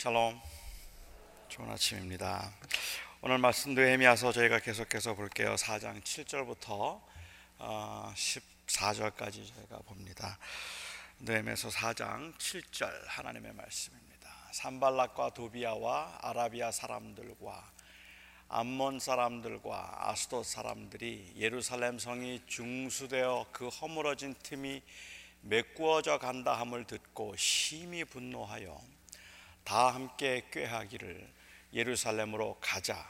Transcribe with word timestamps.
샬롬. 0.00 0.40
좋은 1.50 1.70
아침입니다. 1.70 2.54
오늘 3.20 3.36
말씀도 3.36 3.82
헤미야서 3.82 4.32
저희가 4.32 4.60
계속해서 4.60 5.12
볼게요. 5.12 5.54
4장 5.56 6.02
7절부터 6.02 7.02
14절까지 7.58 9.54
저희가 9.54 9.76
봅니다. 9.84 10.38
느헤미야서 11.18 11.68
4장 11.68 12.34
7절 12.38 12.90
하나님의 13.08 13.52
말씀입니다. 13.52 14.30
산발락과 14.52 15.34
도비아와 15.34 16.20
아라비아 16.22 16.72
사람들과 16.72 17.70
암몬 18.48 19.00
사람들과 19.00 20.08
아스돗 20.08 20.46
사람들이 20.46 21.34
예루살렘 21.36 21.98
성이 21.98 22.40
중수되어 22.46 23.48
그 23.52 23.68
허물어진 23.68 24.34
틈이 24.42 24.82
메꾸어져 25.42 26.16
간다 26.16 26.58
함을 26.58 26.86
듣고 26.86 27.36
심히 27.36 28.02
분노하여 28.06 28.80
다 29.70 29.94
함께 29.94 30.42
꾀하기를 30.50 31.32
예루살렘으로 31.74 32.56
가자 32.60 33.06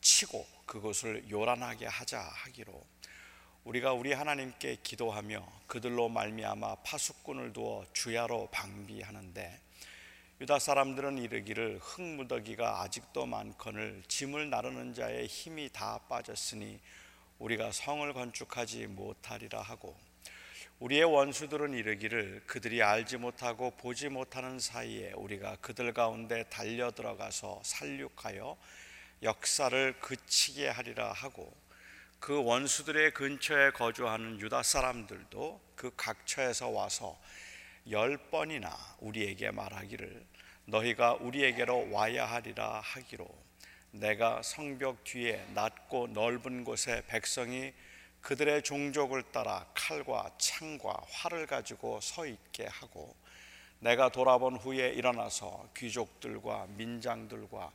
치고 0.00 0.46
그곳을 0.64 1.28
요란하게 1.28 1.86
하자 1.86 2.20
하기로 2.20 2.80
우리가 3.64 3.92
우리 3.92 4.12
하나님께 4.12 4.76
기도하며 4.84 5.44
그들로 5.66 6.08
말미암아 6.08 6.76
파수꾼을 6.84 7.52
두어 7.52 7.84
주야로 7.92 8.46
방비하는데 8.52 9.60
유다 10.42 10.60
사람들은 10.60 11.18
이르기를 11.18 11.80
흙무더기가 11.82 12.82
아직도 12.82 13.26
많거늘 13.26 14.04
짐을 14.06 14.48
나르는 14.48 14.94
자의 14.94 15.26
힘이 15.26 15.70
다 15.72 15.98
빠졌으니 16.08 16.78
우리가 17.40 17.72
성을 17.72 18.12
건축하지 18.12 18.86
못하리라 18.86 19.60
하고 19.60 19.96
우리의 20.78 21.04
원수들은 21.04 21.72
이르기를 21.72 22.42
그들이 22.46 22.82
알지 22.82 23.16
못하고 23.16 23.70
보지 23.78 24.10
못하는 24.10 24.58
사이에 24.58 25.12
우리가 25.14 25.56
그들 25.62 25.94
가운데 25.94 26.44
달려 26.50 26.90
들어가서 26.90 27.62
살육하여 27.64 28.58
역사를 29.22 29.94
그치게 30.00 30.68
하리라 30.68 31.12
하고 31.12 31.50
그 32.20 32.44
원수들의 32.44 33.14
근처에 33.14 33.70
거주하는 33.70 34.38
유다 34.38 34.62
사람들도 34.62 35.60
그 35.76 35.92
각처에서 35.96 36.68
와서 36.68 37.18
열 37.90 38.18
번이나 38.18 38.76
우리에게 39.00 39.52
말하기를 39.52 40.26
너희가 40.66 41.14
우리에게로 41.14 41.90
와야 41.90 42.26
하리라 42.26 42.80
하기로 42.84 43.26
내가 43.92 44.42
성벽 44.42 45.04
뒤에 45.04 45.42
낮고 45.54 46.08
넓은 46.08 46.64
곳에 46.64 47.02
백성이 47.06 47.72
그들의 48.26 48.64
종족을 48.64 49.22
따라 49.30 49.64
칼과 49.72 50.32
창과 50.36 51.00
활을 51.12 51.46
가지고 51.46 52.00
서 52.00 52.26
있게 52.26 52.66
하고 52.66 53.14
내가 53.78 54.08
돌아본 54.08 54.56
후에 54.56 54.88
일어나서 54.88 55.68
귀족들과 55.76 56.66
민장들과 56.70 57.70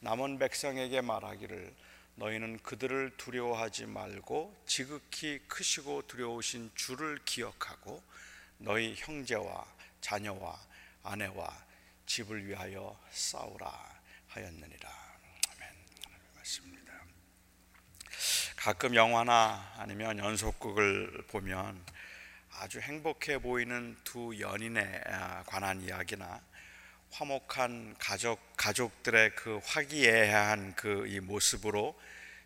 남은 0.00 0.40
백성에게 0.40 1.02
말하기를 1.02 1.72
너희는 2.16 2.58
그들을 2.64 3.16
두려워하지 3.16 3.86
말고 3.86 4.52
지극히 4.66 5.38
크시고 5.46 6.08
두려우신 6.08 6.72
주를 6.74 7.20
기억하고 7.24 8.02
너희 8.58 8.96
형제와 8.96 9.64
자녀와 10.00 10.58
아내와 11.04 11.64
집을 12.06 12.44
위하여 12.48 12.98
싸우라 13.12 14.00
하였느니라. 14.26 15.01
가끔 18.62 18.94
영화나 18.94 19.72
아니면 19.76 20.20
연속극을 20.20 21.24
보면 21.26 21.84
아주 22.60 22.78
행복해 22.78 23.38
보이는 23.38 23.96
두 24.04 24.38
연인에 24.38 25.00
아, 25.08 25.42
관한 25.46 25.80
이야기나 25.82 26.40
화목한 27.10 27.96
가족 27.98 28.38
가족들의 28.56 29.34
그 29.34 29.58
화기애애한 29.64 30.76
그 30.76 31.08
이 31.08 31.18
모습으로 31.18 31.98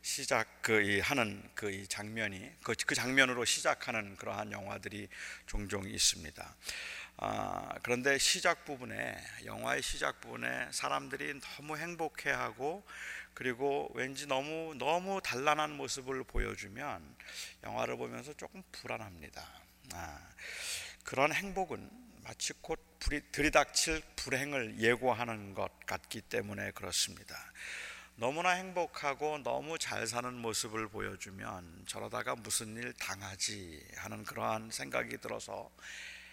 시작 0.06 0.62
그 0.62 1.00
하는 1.02 1.42
그 1.56 1.68
이 1.68 1.84
장면이 1.88 2.52
그, 2.62 2.74
그 2.86 2.94
장면으로 2.94 3.44
시작하는 3.44 4.14
그러한 4.14 4.52
영화들이 4.52 5.08
종종 5.46 5.84
있습니다. 5.84 6.56
아, 7.16 7.74
그런데 7.82 8.16
시작 8.16 8.64
부분에 8.64 9.20
영화의 9.44 9.82
시작 9.82 10.20
부분에 10.20 10.68
사람들이 10.70 11.40
너무 11.40 11.76
행복해하고 11.76 12.86
그리고 13.34 13.90
왠지 13.96 14.28
너무 14.28 14.76
너무 14.78 15.20
단란한 15.20 15.72
모습을 15.72 16.22
보여주면 16.22 17.16
영화를 17.64 17.96
보면서 17.96 18.32
조금 18.34 18.62
불안합니다. 18.70 19.44
아, 19.92 20.20
그런 21.02 21.32
행복은 21.32 21.90
마치 22.22 22.52
곧 22.60 22.78
불이, 23.00 23.22
들이닥칠 23.32 24.02
불행을 24.14 24.78
예고하는 24.78 25.54
것 25.54 25.68
같기 25.84 26.20
때문에 26.20 26.70
그렇습니다. 26.70 27.36
너무나 28.18 28.52
행복하고 28.52 29.42
너무 29.42 29.78
잘 29.78 30.06
사는 30.06 30.32
모습을 30.32 30.88
보여주면 30.88 31.84
저러다가 31.86 32.34
무슨 32.34 32.74
일 32.74 32.94
당하지 32.94 33.86
하는 33.96 34.24
그러한 34.24 34.70
생각이 34.70 35.18
들어서 35.18 35.70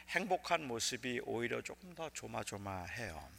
행복한 0.08 0.66
모습이 0.66 1.20
오히려 1.26 1.62
조금 1.62 1.94
더 1.94 2.10
조마조마해요. 2.12 3.30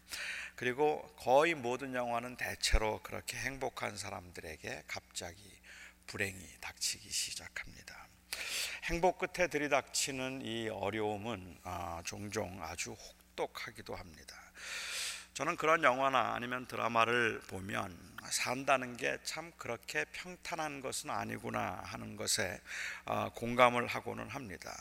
그리고 0.56 1.10
거의 1.16 1.54
모든 1.54 1.94
영화는 1.94 2.36
대체로 2.36 3.00
그렇게 3.02 3.38
행복한 3.38 3.96
사람들에게 3.96 4.84
갑자기 4.88 5.42
불행이 6.06 6.38
닥치기 6.60 7.08
시작합니다. 7.08 8.08
행복 8.84 9.20
끝에 9.20 9.46
들이닥치는 9.48 10.42
이 10.44 10.68
어려움은 10.68 11.60
아, 11.62 12.02
종종 12.04 12.62
아주 12.62 12.92
혹독하기도 12.92 13.94
합니다. 13.94 14.43
저는 15.34 15.56
그런 15.56 15.82
영화나 15.82 16.34
아니면 16.34 16.66
드라마를 16.66 17.40
보면 17.48 17.96
산다는 18.26 18.96
게 18.96 19.18
참 19.24 19.50
그렇게 19.58 20.04
평탄한 20.12 20.80
것은 20.80 21.10
아니구나 21.10 21.80
하는 21.84 22.14
것에 22.14 22.60
아, 23.04 23.30
공감을 23.34 23.88
하고는 23.88 24.28
합니다. 24.28 24.72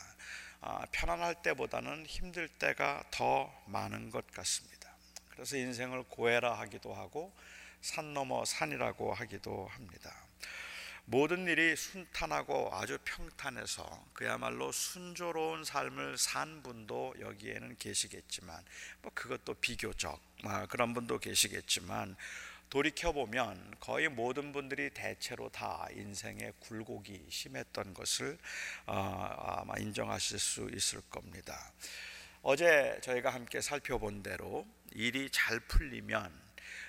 아, 0.60 0.86
편안할 0.92 1.42
때보다는 1.42 2.06
힘들 2.06 2.48
때가 2.48 3.02
더 3.10 3.52
많은 3.66 4.10
것 4.10 4.30
같습니다. 4.30 4.94
그래서 5.30 5.56
인생을 5.56 6.04
고해라 6.04 6.56
하기도 6.60 6.94
하고 6.94 7.34
산 7.80 8.14
넘어 8.14 8.44
산이라고 8.44 9.12
하기도 9.12 9.66
합니다. 9.72 10.14
모든 11.06 11.46
일이 11.46 11.76
순탄하고 11.76 12.70
아주 12.72 12.98
평탄해서 13.04 14.06
그야말로 14.14 14.72
순조로운 14.72 15.62
삶을 15.64 16.16
산 16.16 16.62
분도 16.62 17.14
여기에는 17.20 17.76
계시겠지만 17.76 18.64
뭐 19.02 19.12
그것도 19.14 19.54
비교적 19.54 20.18
아, 20.44 20.64
그런 20.64 20.94
분도 20.94 21.18
계시겠지만 21.18 22.16
돌이켜 22.70 23.12
보면 23.12 23.76
거의 23.80 24.08
모든 24.08 24.52
분들이 24.52 24.88
대체로 24.90 25.50
다 25.50 25.86
인생의 25.92 26.54
굴곡이 26.60 27.26
심했던 27.28 27.92
것을 27.92 28.38
아, 28.86 29.60
아마 29.60 29.74
인정하실 29.78 30.38
수 30.38 30.70
있을 30.72 31.02
겁니다. 31.10 31.72
어제 32.40 32.98
저희가 33.02 33.28
함께 33.28 33.60
살펴본 33.60 34.22
대로 34.22 34.66
일이 34.92 35.28
잘 35.30 35.60
풀리면 35.60 36.43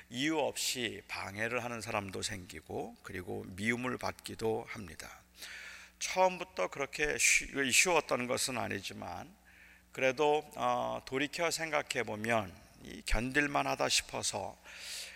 이유 0.09 0.37
없이 0.39 1.01
방해를 1.07 1.63
하는 1.63 1.81
사람도 1.81 2.21
생기고 2.21 2.95
그리고 3.03 3.43
미움을 3.49 3.97
받기도 3.97 4.65
합니다. 4.69 5.09
처음부터 5.99 6.67
그렇게 6.67 7.17
쉬웠던 7.17 8.27
것은 8.27 8.57
아니지만 8.57 9.33
그래도 9.91 10.43
어, 10.55 11.01
돌이켜 11.05 11.49
생각해 11.49 12.03
보면 12.03 12.53
견딜만 13.05 13.65
하다 13.65 13.89
싶어서 13.89 14.57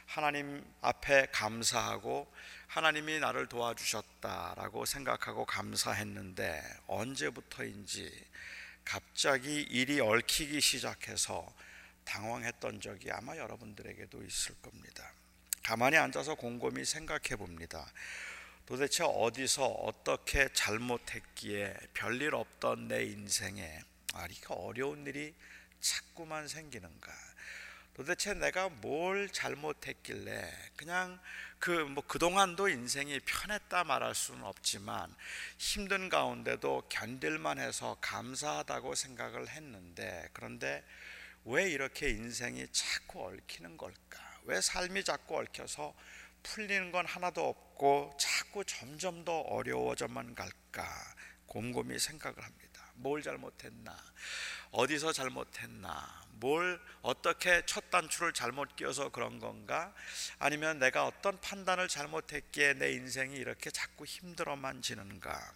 하나님 0.06 0.66
앞에 0.82 1.28
감사하고 1.32 2.32
하나님이 2.68 3.20
나를 3.20 3.48
도와주셨다라고 3.48 4.86
생각하고 4.86 5.46
감사했는데 5.46 6.64
언제부터인지 6.88 8.12
갑자기 8.86 9.62
일이 9.62 10.00
얽히기 10.00 10.62
시작해서 10.62 11.52
당황했던 12.06 12.82
적이 12.82 13.12
아마 13.12 13.38
여러분들에게도 13.38 14.24
있을 14.24 14.56
겁니다. 14.62 15.12
가만히 15.64 15.98
앉아서 15.98 16.36
곰곰이 16.36 16.86
생각해 16.86 17.36
봅니다. 17.38 17.92
도대체 18.66 19.04
어디서 19.04 19.66
어떻게 19.66 20.48
잘못했기에 20.54 21.76
별일 21.94 22.36
없던 22.36 22.88
내 22.88 23.04
인생에 23.06 23.82
아, 24.14 24.26
이렇게 24.26 24.46
어려운 24.50 25.06
일이 25.06 25.34
자꾸만 25.80 26.48
생기는가? 26.48 27.12
도대체 27.96 28.34
내가 28.34 28.70
뭘 28.70 29.30
잘못했길래 29.30 30.72
그냥 30.78 31.20
그 31.60 31.72
뭐 31.72 32.02
그동안도 32.08 32.70
인생이 32.70 33.20
편했다 33.20 33.84
말할 33.84 34.16
수는 34.16 34.44
없지만 34.44 35.14
힘든 35.58 36.08
가운데도 36.08 36.84
견딜만 36.90 37.60
해서 37.60 37.98
감사하다고 38.00 38.96
생각을 38.96 39.50
했는데 39.50 40.30
그런데 40.32 40.84
왜 41.50 41.68
이렇게 41.68 42.10
인생이 42.10 42.68
자꾸 42.72 43.26
얽히는 43.26 43.76
걸까? 43.76 44.20
왜 44.44 44.62
삶이 44.62 45.04
자꾸 45.04 45.38
얽혀서 45.38 45.96
풀리는 46.44 46.92
건 46.92 47.08
하나도 47.08 47.44
없고 47.44 48.16
자꾸 48.20 48.64
점점 48.64 49.26
더 49.26 49.40
어려워져만 49.40 50.36
갈까? 50.36 50.88
곰곰이 51.48 51.98
생각을 51.98 52.44
합니다. 52.44 52.92
뭘 52.94 53.24
잘못했나? 53.24 53.98
어디서 54.70 55.12
잘못했나? 55.12 56.24
뭘 56.34 56.80
어떻게 57.02 57.64
첫 57.66 57.90
단추를 57.90 58.32
잘못 58.34 58.76
끼워서 58.76 59.10
그런 59.10 59.40
건가? 59.40 59.92
아니면 60.38 60.78
내가 60.78 61.08
어떤 61.08 61.42
판단을 61.42 61.88
잘못했기에 61.88 62.76
내 62.76 62.92
인생이 62.92 63.36
이렇게 63.36 63.72
자꾸 63.72 64.06
힘들어만 64.06 64.84
지는가? 64.84 65.52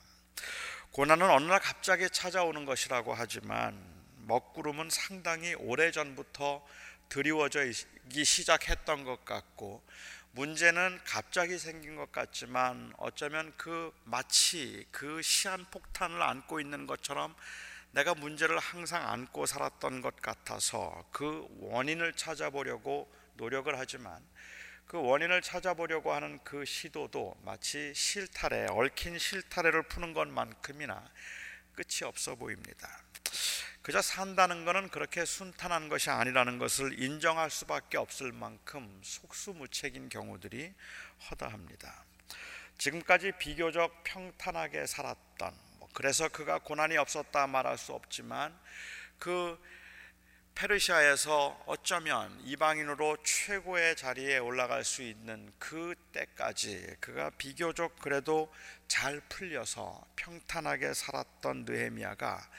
고난은 0.90 1.30
어느 1.30 1.46
날 1.46 1.60
갑자기 1.60 2.10
찾아오는 2.10 2.66
것이라고 2.66 3.14
하지만 3.14 3.93
먹구름은 4.26 4.90
상당히 4.90 5.54
오래전부터 5.56 6.66
드리워져기 7.10 8.26
시작했던 8.26 9.04
것 9.04 9.24
같고 9.26 9.84
문제는 10.32 11.00
갑자기 11.06 11.60
생긴 11.60 11.96
것 11.96 12.12
같지만 12.12 12.92
어쩌면 12.98 13.54
그 13.56 13.94
마치 14.04 14.88
그 14.92 15.22
시한폭탄을 15.22 16.22
안고 16.22 16.60
있는 16.60 16.88
것처럼 16.88 17.36
내가 17.92 18.16
문제를 18.16 18.58
항상 18.58 19.08
안고 19.08 19.46
살았던 19.46 20.02
것 20.02 20.16
같아서 20.16 21.06
그 21.12 21.46
원인을 21.60 22.14
찾아보려고 22.14 23.14
노력을 23.36 23.72
하지만 23.78 24.26
그 24.88 25.00
원인을 25.00 25.44
찾아보려고 25.44 26.14
하는 26.14 26.40
그 26.44 26.66
시도도 26.66 27.36
마치 27.44 27.94
실타래, 27.96 28.66
얽힌 28.70 29.20
실타래를 29.20 29.84
푸는 29.84 30.14
것만큼이나 30.14 31.08
끝이 31.74 32.04
없어 32.04 32.36
보입니다. 32.36 33.03
그저 33.82 34.02
산다는 34.02 34.64
것은 34.64 34.90
그렇게 34.90 35.26
순탄한 35.26 35.90
것이 35.90 36.10
아니라는 36.10 36.58
것을 36.58 37.02
인정할 37.02 37.50
수밖에 37.50 37.98
없을 37.98 38.32
만큼 38.32 39.02
속수무책인 39.04 40.08
경우들이 40.08 40.74
허다합니다. 41.30 42.06
지금까지 42.78 43.34
비교적 43.40 44.04
평탄하게 44.04 44.86
살았던 44.86 45.54
그래서 45.94 46.28
그가 46.30 46.60
고난이 46.60 46.98
없었다 46.98 47.46
말할 47.48 47.78
수 47.78 47.94
없지만 47.94 48.58
그 49.20 49.60
페르시아에서 50.56 51.64
어쩌면 51.66 52.40
이방인으로 52.44 53.18
최고의 53.24 53.96
자리에 53.96 54.38
올라갈 54.38 54.84
수 54.84 55.02
있는 55.02 55.52
그 55.58 55.96
때까지 56.12 56.96
그가 57.00 57.32
비교적 57.32 57.98
그래도 58.00 58.54
잘 58.88 59.20
풀려서 59.30 60.06
평탄하게 60.16 60.94
살았던 60.94 61.66
느헤미야가 61.66 62.50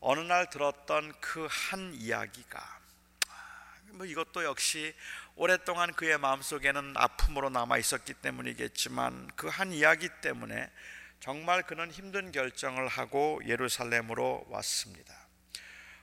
어느 0.00 0.20
날 0.20 0.48
들었던 0.50 1.12
그 1.20 1.46
한 1.46 1.92
이야기가 1.94 2.78
뭐 3.92 4.06
이것도 4.06 4.44
역시 4.44 4.94
오랫동안 5.34 5.92
그의 5.92 6.18
마음속에는 6.18 6.94
아픔으로 6.96 7.48
남아 7.50 7.78
있었기 7.78 8.14
때문이겠지만 8.14 9.28
그 9.34 9.48
한 9.48 9.72
이야기 9.72 10.08
때문에 10.20 10.70
정말 11.20 11.62
그는 11.64 11.90
힘든 11.90 12.30
결정을 12.30 12.86
하고 12.86 13.40
예루살렘으로 13.46 14.46
왔습니다. 14.48 15.14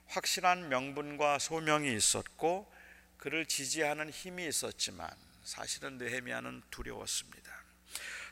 확실한 0.07 0.68
명분과 0.69 1.39
소명이 1.39 1.95
있었고 1.95 2.71
그를 3.18 3.45
지지하는 3.45 4.09
힘이 4.09 4.47
있었지만 4.47 5.09
사실은 5.44 5.97
느헤미야는 5.97 6.63
두려웠습니다. 6.69 7.51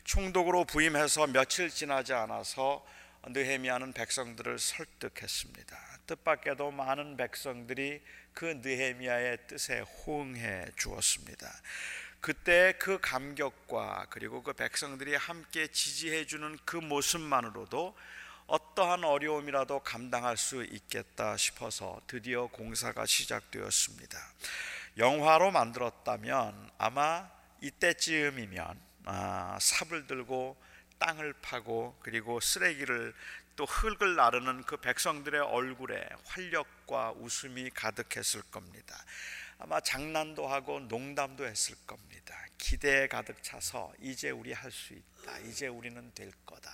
총독으로 0.03 0.65
부임해서 0.65 1.27
며칠 1.27 1.69
지나지 1.69 2.13
않아서 2.13 2.85
느헤미야는 3.25 3.93
백성들을 3.93 4.59
설득했습니다. 4.59 5.77
뜻밖에도 6.07 6.71
많은 6.71 7.15
백성들이 7.15 8.01
그 8.33 8.45
느헤미야의 8.45 9.47
뜻에 9.47 9.79
호응해 9.79 10.67
주었습니다. 10.75 11.49
그때 12.19 12.73
그 12.79 12.99
감격과 12.99 14.07
그리고 14.09 14.43
그 14.43 14.53
백성들이 14.53 15.15
함께 15.15 15.67
지지해 15.67 16.25
주는 16.25 16.57
그 16.65 16.77
모습만으로도 16.77 17.95
어떠한 18.47 19.03
어려움이라도 19.03 19.79
감당할 19.79 20.37
수 20.37 20.63
있겠다 20.63 21.37
싶어서 21.37 22.01
드디어 22.07 22.47
공사가 22.47 23.05
시작되었습니다. 23.05 24.17
영화로 24.97 25.51
만들었다면 25.51 26.71
아마 26.77 27.29
이때쯤이면 27.61 28.79
아, 29.05 29.57
삽을 29.59 30.07
들고 30.07 30.55
땅을 30.99 31.33
파고 31.41 31.97
그리고 32.01 32.39
쓰레기를 32.39 33.13
또 33.55 33.65
흙을 33.65 34.15
나르는 34.15 34.63
그 34.63 34.77
백성들의 34.77 35.39
얼굴에 35.41 36.07
활력과 36.25 37.11
웃음이 37.11 37.69
가득했을 37.71 38.41
겁니다. 38.43 38.95
아마 39.63 39.79
장난도 39.79 40.45
하고 40.45 40.81
농담도 40.81 41.45
했을 41.45 41.75
겁니다. 41.87 42.35
기대에 42.57 43.07
가득 43.07 43.41
차서 43.41 43.93
이제 44.01 44.29
우리 44.29 44.51
할 44.51 44.69
수 44.69 44.93
있다. 44.93 45.39
이제 45.39 45.67
우리는 45.67 46.11
될 46.13 46.33
거다. 46.45 46.69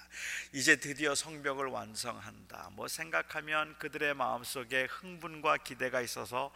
이제 0.53 0.75
드디어 0.75 1.13
성벽을 1.13 1.68
완성한다. 1.68 2.71
뭐 2.71 2.88
생각하면 2.88 3.77
그들의 3.77 4.15
마음속에 4.15 4.88
흥분과 4.89 5.57
기대가 5.57 6.01
있어서 6.01 6.51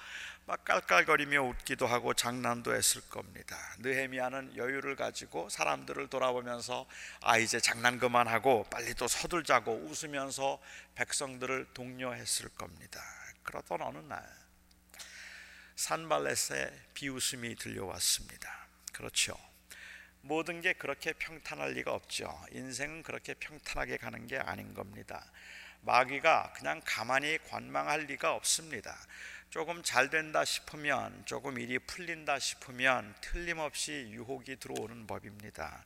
막 0.48 0.66
깔깔거리며 0.66 1.40
웃기도 1.40 1.86
하고 1.86 2.16
장난도 2.16 2.74
했을 2.76 3.02
겁니다. 3.10 3.56
느헤미야는 3.80 4.58
여유를 4.58 4.96
가지고 4.96 5.50
사람들을 5.50 6.08
돌아보면서 6.08 6.88
아 7.22 7.38
이제 7.38 7.60
장난 7.60 8.00
그만하고 8.00 8.64
빨리 8.72 8.96
또 8.96 9.08
서둘자고 9.08 9.72
웃으면서 9.72 10.60
백성들을 10.96 11.68
독려했을 11.76 12.50
겁니다. 12.50 13.00
그러던 13.44 13.84
어느 13.84 14.00
날 14.00 14.43
산발렛의 15.76 16.72
비웃음이 16.94 17.56
들려왔습니다. 17.56 18.68
그렇죠. 18.92 19.38
모든 20.22 20.62
게 20.62 20.74
그렇게 20.74 21.14
평탄할 21.14 21.74
리가 21.74 21.92
없죠. 21.92 22.34
인생은 22.52 23.04
그렇게 23.04 23.34
평탄하게 23.34 23.98
가는 23.98 24.26
게 24.28 24.38
아닌 24.38 24.74
겁니다. 24.74 25.30
마귀가 25.82 26.54
그냥 26.56 26.82
가만히 26.86 27.38
관망할 27.50 28.06
리가 28.06 28.34
없습니다. 28.34 28.98
조금 29.50 29.84
잘 29.84 30.10
된다 30.10 30.46
싶으면 30.46 31.24
조금 31.26 31.60
일이 31.60 31.78
풀린다 31.78 32.40
싶으면 32.40 33.14
틀림없이 33.22 34.08
유혹이 34.12 34.56
들어오는 34.56 35.06
법입니다. 35.06 35.84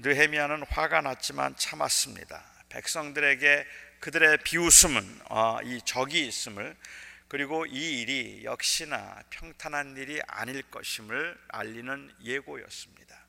느헤미야는 0.00 0.64
화가 0.64 1.00
났지만 1.02 1.56
참았습니다. 1.56 2.44
백성들에게 2.68 3.66
그들의 4.00 4.38
비웃음은 4.44 5.20
어, 5.30 5.58
이 5.64 5.80
적이 5.84 6.26
있음을 6.26 6.76
그리고 7.28 7.66
이 7.66 8.00
일이 8.00 8.44
역시나 8.44 9.22
평탄한 9.30 9.96
일이 9.96 10.20
아닐 10.28 10.62
것임을 10.62 11.36
알리는 11.48 12.14
예고였습니다. 12.22 13.26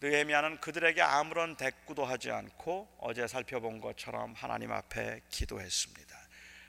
느헤미야는 0.00 0.60
그들에게 0.60 1.02
아무런 1.02 1.56
대꾸도 1.56 2.06
하지 2.06 2.30
않고 2.30 2.96
어제 2.98 3.26
살펴본 3.26 3.82
것처럼 3.82 4.32
하나님 4.32 4.72
앞에 4.72 5.20
기도했습니다. 5.28 6.18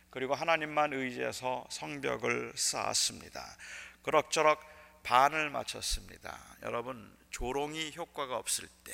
그리고 0.10 0.36
하나님만 0.36 0.92
의지해서 0.92 1.66
성벽을 1.70 2.52
쌓았습니다. 2.58 3.58
그럭저럭 4.04 4.60
반을 5.04 5.50
마쳤습니다. 5.50 6.38
여러분 6.64 7.16
조롱이 7.30 7.94
효과가 7.96 8.36
없을 8.36 8.68
때, 8.84 8.94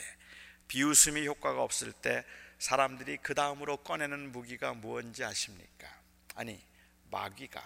비웃음이 0.67 1.25
효과가 1.25 1.63
없을 1.63 1.91
때 1.91 2.23
사람들이 2.59 3.17
그 3.23 3.33
다음으로 3.33 3.77
꺼내는 3.77 4.31
무기가 4.31 4.75
무엇인지 4.75 5.23
아십니까? 5.23 5.87
아니 6.35 6.66
마귀가 7.11 7.61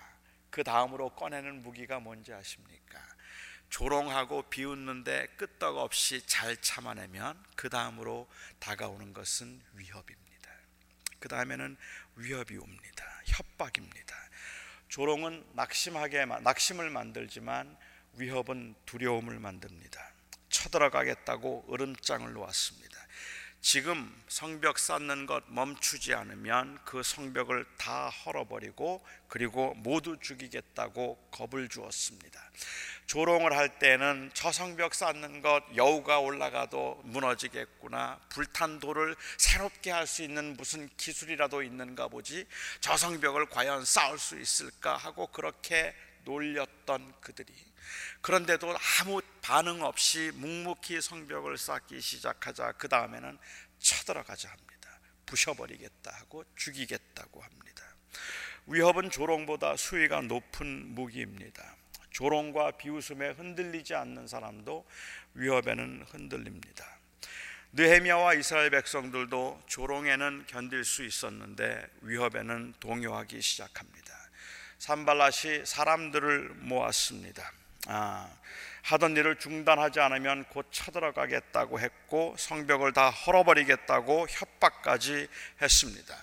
그 0.49 0.63
다음으로 0.63 1.09
꺼내는 1.11 1.63
무기가 1.63 1.99
뭔지 1.99 2.33
아십니까? 2.33 2.99
조롱하고 3.69 4.43
비웃는데 4.49 5.27
끄떡없이 5.37 6.25
잘 6.27 6.57
참아내면 6.57 7.41
그 7.55 7.69
다음으로 7.69 8.27
다가오는 8.59 9.13
것은 9.13 9.61
위협입니다. 9.73 10.51
그 11.19 11.29
다음에는 11.29 11.77
위협이 12.17 12.57
옵니다. 12.57 13.05
협박입니다. 13.25 14.15
조롱은 14.89 15.51
낙심하게 15.53 16.25
낙심을 16.25 16.89
만들지만 16.89 17.77
위협은 18.15 18.75
두려움을 18.85 19.39
만듭니다. 19.39 20.11
쳐들어가겠다고 20.49 21.67
으름장을 21.71 22.33
놓았습니다. 22.33 22.90
지금 23.61 24.11
성벽 24.27 24.79
쌓는 24.79 25.27
것 25.27 25.43
멈추지 25.47 26.15
않으면 26.15 26.79
그 26.83 27.03
성벽을 27.03 27.63
다 27.77 28.09
헐어버리고 28.09 29.05
그리고 29.27 29.75
모두 29.75 30.17
죽이겠다고 30.19 31.29
겁을 31.29 31.69
주었습니다. 31.69 32.41
조롱을 33.05 33.55
할 33.55 33.77
때는 33.77 34.31
저 34.33 34.51
성벽 34.51 34.95
쌓는 34.95 35.41
것 35.41 35.63
여우가 35.75 36.19
올라가도 36.19 37.01
무너지겠구나. 37.03 38.19
불탄 38.29 38.79
돌을 38.79 39.15
새롭게 39.37 39.91
할 39.91 40.07
수 40.07 40.23
있는 40.23 40.57
무슨 40.57 40.89
기술이라도 40.97 41.61
있는가 41.61 42.07
보지. 42.07 42.47
저 42.79 42.97
성벽을 42.97 43.45
과연 43.45 43.85
쌓을 43.85 44.17
수 44.17 44.39
있을까 44.39 44.97
하고 44.97 45.27
그렇게 45.27 45.95
놀렸던 46.25 47.13
그들이 47.21 47.53
그런데도 48.21 48.75
아무 48.99 49.21
반응 49.41 49.83
없이 49.83 50.31
묵묵히 50.35 51.01
성벽을 51.01 51.57
쌓기 51.57 52.01
시작하자 52.01 52.73
그 52.73 52.87
다음에는 52.87 53.37
쳐들어가자 53.79 54.49
합니다. 54.49 54.99
부셔버리겠다 55.25 56.11
하고 56.13 56.43
죽이겠다고 56.55 57.41
합니다. 57.41 57.83
위협은 58.67 59.09
조롱보다 59.09 59.75
수위가 59.75 60.21
높은 60.21 60.93
무기입니다. 60.93 61.75
조롱과 62.11 62.71
비웃음에 62.71 63.29
흔들리지 63.31 63.95
않는 63.95 64.27
사람도 64.27 64.85
위협에는 65.33 66.05
흔들립니다. 66.09 66.85
느헤미야와 67.73 68.33
이스라엘 68.33 68.69
백성들도 68.69 69.63
조롱에는 69.65 70.45
견딜 70.47 70.83
수 70.83 71.05
있었는데 71.05 71.87
위협에는 72.01 72.73
동요하기 72.81 73.41
시작합니다. 73.41 74.13
산발랏이 74.79 75.65
사람들을 75.65 76.49
모았습니다. 76.55 77.49
아, 77.87 78.29
하던 78.83 79.15
일을 79.15 79.37
중단하지 79.37 79.99
않으면 79.99 80.45
곧 80.45 80.67
쳐들어가겠다고 80.71 81.79
했고 81.79 82.35
성벽을 82.37 82.93
다 82.93 83.09
헐어버리겠다고 83.09 84.27
협박까지 84.29 85.27
했습니다. 85.61 86.15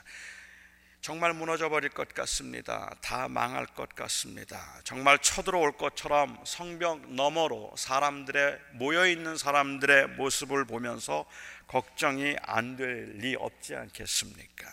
정말 1.00 1.32
무너져 1.32 1.68
버릴 1.68 1.90
것 1.90 2.12
같습니다. 2.12 2.92
다 3.00 3.28
망할 3.28 3.66
것 3.66 3.94
같습니다. 3.94 4.80
정말 4.82 5.18
쳐들어올 5.20 5.76
것처럼 5.76 6.38
성벽 6.44 7.12
너머로 7.12 7.72
사람들의 7.76 8.58
모여 8.72 9.06
있는 9.06 9.36
사람들의 9.36 10.08
모습을 10.16 10.64
보면서 10.64 11.24
걱정이 11.68 12.36
안 12.42 12.76
될 12.76 13.14
리 13.20 13.36
없지 13.36 13.76
않겠습니까? 13.76 14.66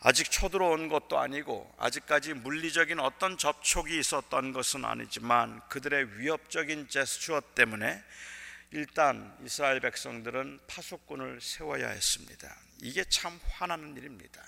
아직 0.00 0.30
쳐들어온 0.30 0.88
것도 0.88 1.18
아니고 1.18 1.74
아직까지 1.76 2.34
물리적인 2.34 3.00
어떤 3.00 3.36
접촉이 3.36 3.98
있었던 3.98 4.52
것은 4.52 4.84
아니지만 4.84 5.60
그들의 5.68 6.18
위협적인 6.18 6.88
제스처 6.88 7.40
때문에 7.56 8.02
일단 8.70 9.36
이스라엘 9.44 9.80
백성들은 9.80 10.60
파수꾼을 10.68 11.40
세워야 11.40 11.88
했습니다. 11.88 12.54
이게 12.80 13.02
참 13.04 13.40
화나는 13.50 13.96
일입니다. 13.96 14.42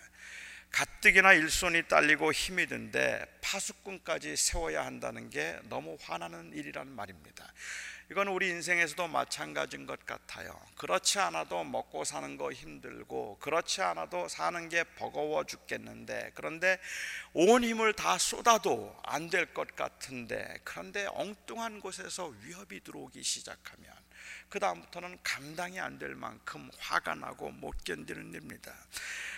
가뜩이나 0.70 1.32
일손이 1.32 1.88
딸리고 1.88 2.32
힘이 2.32 2.66
든데 2.66 3.24
파수꾼까지 3.40 4.36
세워야 4.36 4.84
한다는 4.86 5.30
게 5.30 5.58
너무 5.64 5.96
화나는 6.00 6.52
일이라는 6.52 6.92
말입니다. 6.92 7.52
이건 8.10 8.26
우리 8.26 8.48
인생에서도 8.48 9.06
마찬가지인 9.06 9.86
것 9.86 10.04
같아요. 10.04 10.60
그렇지 10.76 11.20
않아도 11.20 11.62
먹고 11.62 12.02
사는 12.02 12.36
거 12.36 12.50
힘들고, 12.50 13.38
그렇지 13.38 13.82
않아도 13.82 14.26
사는 14.26 14.68
게 14.68 14.82
버거워 14.82 15.44
죽겠는데, 15.44 16.32
그런데 16.34 16.80
온 17.34 17.62
힘을 17.62 17.92
다 17.92 18.18
쏟아도 18.18 18.96
안 19.04 19.30
될 19.30 19.54
것 19.54 19.76
같은데, 19.76 20.58
그런데 20.64 21.06
엉뚱한 21.12 21.80
곳에서 21.80 22.34
위협이 22.42 22.80
들어오기 22.80 23.22
시작하면, 23.22 23.92
그다음부터는 24.48 25.18
감당이 25.22 25.78
안 25.78 26.00
될 26.00 26.16
만큼 26.16 26.68
화가 26.78 27.14
나고 27.14 27.50
못 27.52 27.84
견디는 27.84 28.30
일입니다. 28.30 28.74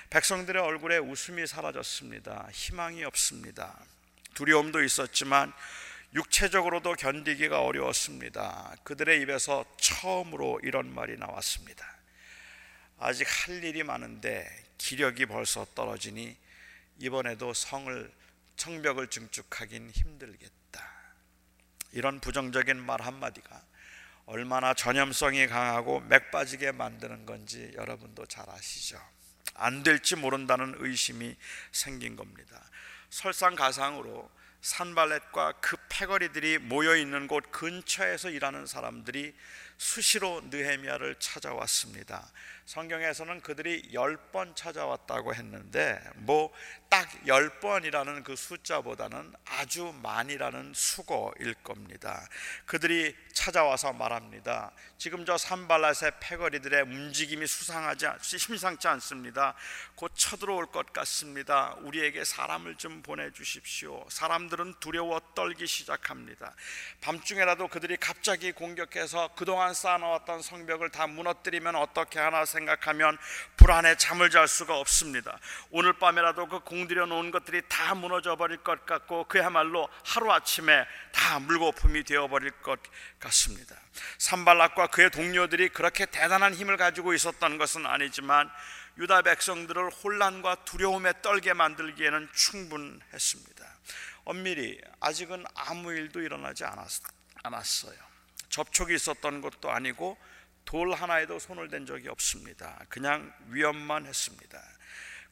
백성들의 0.08 0.62
얼굴에 0.62 0.96
웃음이 0.96 1.46
사라졌습니다. 1.46 2.48
희망이 2.50 3.04
없습니다. 3.04 3.78
두려움도 4.32 4.82
있었지만 4.82 5.52
육체적으로도 6.14 6.94
견디기가 6.94 7.62
어려웠습니다. 7.62 8.74
그들의 8.84 9.20
입에서 9.22 9.64
처음으로 9.78 10.60
이런 10.62 10.92
말이 10.94 11.16
나왔습니다. 11.16 11.86
아직 12.98 13.26
할 13.28 13.64
일이 13.64 13.82
많은데 13.82 14.46
기력이 14.78 15.26
벌써 15.26 15.66
떨어지니 15.74 16.36
이번에도 16.98 17.54
성을 17.54 18.12
성벽을 18.56 19.08
증축하긴 19.08 19.90
힘들겠다. 19.90 20.88
이런 21.90 22.20
부정적인 22.20 22.78
말 22.78 23.02
한마디가 23.02 23.60
얼마나 24.26 24.72
전염성이 24.72 25.48
강하고 25.48 26.00
맥 26.00 26.30
빠지게 26.30 26.70
만드는 26.70 27.26
건지 27.26 27.72
여러분도 27.74 28.26
잘 28.26 28.48
아시죠? 28.48 29.00
안 29.54 29.82
될지 29.82 30.14
모른다는 30.14 30.76
의심이 30.78 31.36
생긴 31.72 32.14
겁니다. 32.14 32.62
설상가상으로 33.10 34.30
산발렛과 34.62 35.54
그 35.60 35.76
패거리들이 35.88 36.58
모여 36.58 36.96
있는 36.96 37.26
곳 37.26 37.50
근처에서 37.50 38.30
일하는 38.30 38.64
사람들이 38.64 39.34
수시로 39.82 40.40
느헤미야를 40.44 41.16
찾아왔습니다. 41.18 42.30
성경에서는 42.66 43.40
그들이 43.40 43.90
열번 43.92 44.54
찾아왔다고 44.54 45.34
했는데 45.34 46.00
뭐딱열 46.14 47.58
번이라는 47.58 48.22
그 48.22 48.36
숫자보다는 48.36 49.34
아주 49.44 49.92
많이라는 50.00 50.72
수거일 50.72 51.54
겁니다. 51.64 52.24
그들이 52.64 53.16
찾아와서 53.34 53.92
말합니다. 53.92 54.70
지금 54.96 55.26
저 55.26 55.34
산발랏의 55.34 56.14
패거리들의 56.20 56.82
움직임이 56.82 57.46
수상하지 57.46 58.06
심상치 58.20 58.86
않습니다. 58.86 59.54
곧 59.96 60.12
쳐들어올 60.14 60.66
것 60.66 60.92
같습니다. 60.92 61.74
우리에게 61.80 62.24
사람을 62.24 62.76
좀 62.76 63.02
보내 63.02 63.32
주십시오. 63.32 64.06
사람들은 64.08 64.74
두려워 64.78 65.20
떨기 65.34 65.66
시작합니다. 65.66 66.54
밤중에라도 67.00 67.66
그들이 67.66 67.96
갑자기 67.96 68.52
공격해서 68.52 69.30
그동안 69.34 69.71
쌓아놓았던 69.74 70.42
성벽을 70.42 70.90
다 70.90 71.06
무너뜨리면 71.06 71.74
어떻게 71.76 72.18
하나 72.18 72.44
생각하면 72.44 73.18
불안에 73.56 73.96
잠을 73.96 74.30
잘 74.30 74.48
수가 74.48 74.78
없습니다. 74.78 75.38
오늘 75.70 75.92
밤에라도 75.94 76.48
그 76.48 76.60
공들여 76.60 77.06
놓은 77.06 77.30
것들이 77.30 77.62
다 77.68 77.94
무너져 77.94 78.36
버릴 78.36 78.58
것 78.58 78.86
같고 78.86 79.24
그야말로 79.24 79.88
하루 80.04 80.32
아침에 80.32 80.86
다 81.12 81.38
물거품이 81.38 82.04
되어 82.04 82.28
버릴 82.28 82.50
것 82.62 82.80
같습니다. 83.18 83.76
산발락과 84.18 84.88
그의 84.88 85.10
동료들이 85.10 85.68
그렇게 85.70 86.06
대단한 86.06 86.54
힘을 86.54 86.76
가지고 86.76 87.14
있었던 87.14 87.58
것은 87.58 87.86
아니지만 87.86 88.50
유다 88.98 89.22
백성들을 89.22 89.90
혼란과 89.90 90.64
두려움에 90.64 91.12
떨게 91.22 91.54
만들기에는 91.54 92.28
충분했습니다. 92.34 93.66
엄밀히 94.24 94.80
아직은 95.00 95.44
아무 95.54 95.92
일도 95.92 96.20
일어나지 96.20 96.64
않았 96.64 97.00
어요. 97.86 98.11
접촉이 98.52 98.94
있었던 98.94 99.40
것도 99.40 99.72
아니고 99.72 100.16
돌 100.64 100.92
하나에도 100.92 101.40
손을 101.40 101.68
댄 101.68 101.86
적이 101.86 102.08
없습니다. 102.08 102.78
그냥 102.88 103.32
위험만 103.48 104.06
했습니다. 104.06 104.62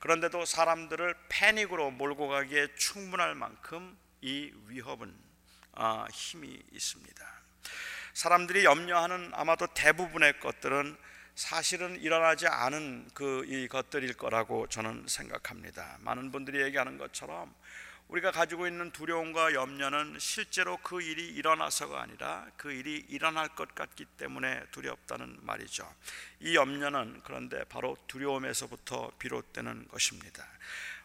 그런데도 0.01 0.45
사람들을 0.45 1.15
패닉으로 1.29 1.91
몰고 1.93 2.29
가기에 2.29 2.75
충분할 2.77 3.35
만큼 3.35 3.97
이 4.23 4.51
위협은 4.67 5.15
아, 5.73 6.07
힘이 6.13 6.61
있습니다. 6.73 7.41
사람들이 8.15 8.65
염려하는 8.65 9.31
아마도 9.35 9.69
대부분의 9.69 10.41
것들은 10.41 10.97
사실은 11.37 12.01
일어나지 12.01 12.49
않은 12.49 13.11
그 13.15 13.45
이 13.47 13.69
것들일 13.69 14.15
거라고 14.15 14.67
저는 14.67 15.07
생각합니다. 15.09 15.99
많은 16.01 16.33
분들이 16.33 16.63
얘기하는 16.63 16.99
것처럼 16.99 17.55
우리가 18.11 18.33
가지고 18.33 18.67
있는 18.67 18.91
두려움과 18.91 19.55
염려는 19.55 20.17
실제로 20.19 20.77
그 20.79 21.01
일이 21.01 21.29
일어나서가 21.29 22.03
아니라 22.03 22.45
그 22.57 22.73
일이 22.73 23.05
일어날 23.09 23.49
것 23.51 23.73
같기 23.73 24.05
때문에 24.05 24.65
두렵다는 24.73 25.39
말이죠. 25.43 25.89
이 26.41 26.57
염려는 26.57 27.21
그런데 27.23 27.63
바로 27.69 27.97
두려움에서부터 28.09 29.13
비롯되는 29.21 29.87
것입니다. 29.87 30.45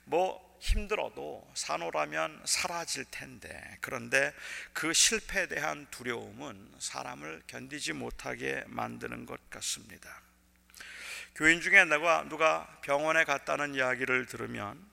뭐 0.06 0.58
힘들어도 0.60 1.48
산호라면 1.54 2.42
사라질 2.46 3.06
텐데 3.06 3.78
그런데 3.82 4.34
그 4.74 4.92
실패에 4.92 5.48
대한 5.48 5.86
두려움은 5.92 6.72
사람을 6.80 7.44
견디지 7.46 7.94
못하게 7.94 8.64
만드는 8.66 9.28
것 9.28 9.48
같습니다. 9.52 10.22
교인 11.36 11.62
중에 11.62 11.86
내가 11.86 12.24
누가 12.28 12.66
병원에 12.82 13.26
갔다는 13.26 13.76
이야기를 13.76 14.26
들으면 14.26 14.84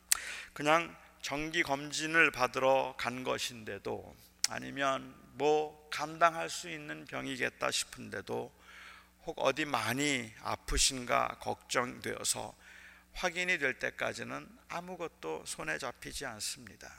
그냥 0.52 0.94
정기 1.22 1.62
검진을 1.62 2.32
받으러 2.32 2.94
간 2.98 3.22
것인데도 3.22 4.14
아니면 4.48 5.14
뭐 5.34 5.88
감당할 5.88 6.50
수 6.50 6.68
있는 6.68 7.04
병이겠다 7.06 7.70
싶은데도 7.70 8.52
혹 9.24 9.38
어디 9.38 9.64
많이 9.64 10.32
아프신가 10.42 11.38
걱정되어서 11.40 12.54
확인이 13.12 13.58
될 13.58 13.78
때까지는 13.78 14.48
아무것도 14.68 15.44
손에 15.46 15.78
잡히지 15.78 16.26
않습니다. 16.26 16.92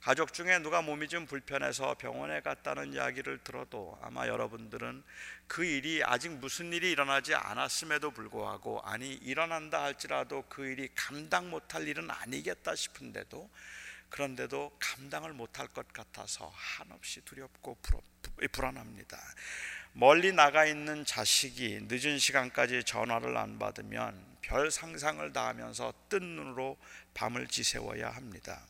가족 0.00 0.32
중에 0.32 0.58
누가 0.60 0.80
몸이 0.80 1.08
좀 1.08 1.26
불편해서 1.26 1.94
병원에 1.94 2.40
갔다는 2.40 2.94
이야기를 2.94 3.44
들어도 3.44 3.98
아마 4.00 4.26
여러분들은 4.26 5.04
그 5.46 5.62
일이 5.62 6.02
아직 6.02 6.30
무슨 6.30 6.72
일이 6.72 6.90
일어나지 6.90 7.34
않았음에도 7.34 8.10
불구하고 8.12 8.80
아니 8.80 9.12
일어난다 9.12 9.82
할지라도 9.82 10.44
그 10.48 10.64
일이 10.64 10.88
감당 10.94 11.50
못할 11.50 11.86
일은 11.86 12.10
아니겠다 12.10 12.74
싶은데도 12.74 13.50
그런데도 14.08 14.74
감당을 14.80 15.34
못할 15.34 15.68
것 15.68 15.86
같아서 15.92 16.50
한없이 16.54 17.20
두렵고 17.20 17.76
불안합니다. 18.52 19.18
멀리 19.92 20.32
나가 20.32 20.64
있는 20.64 21.04
자식이 21.04 21.88
늦은 21.88 22.18
시간까지 22.18 22.84
전화를 22.84 23.36
안 23.36 23.58
받으면 23.58 24.30
별 24.40 24.70
상상을 24.70 25.30
다 25.34 25.48
하면서 25.48 25.92
뜬 26.08 26.20
눈으로 26.36 26.78
밤을 27.12 27.48
지새워야 27.48 28.08
합니다. 28.10 28.62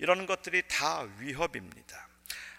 이런 0.00 0.24
것들이 0.24 0.62
다 0.66 1.02
위협입니다. 1.18 2.08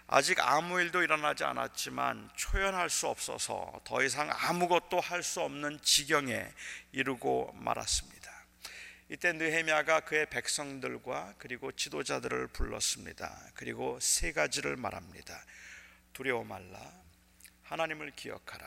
아직 0.06 0.38
아무 0.38 0.80
일도 0.80 1.02
일어나지 1.02 1.42
않았지만 1.42 2.30
초연할 2.36 2.88
수 2.88 3.08
없어서 3.08 3.80
더 3.82 4.00
이상 4.04 4.30
아무것도 4.32 5.00
할 5.00 5.24
수 5.24 5.40
없는 5.40 5.80
지경에 5.82 6.52
이르고 6.92 7.52
말았습니다. 7.54 8.30
이때 9.08 9.32
느헤미야가 9.32 10.00
그의 10.00 10.26
백성들과 10.30 11.34
그리고 11.38 11.72
지도자들을 11.72 12.46
불렀습니다. 12.48 13.36
그리고 13.54 13.98
세 14.00 14.32
가지를 14.32 14.76
말합니다. 14.76 15.44
두려워 16.12 16.44
말라. 16.44 16.78
하나님을 17.64 18.12
기억하라. 18.12 18.64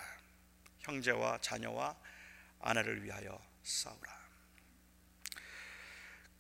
형제와 0.80 1.38
자녀와 1.40 1.96
아내를 2.60 3.06
위하여 3.06 3.42
싸우라. 3.64 4.26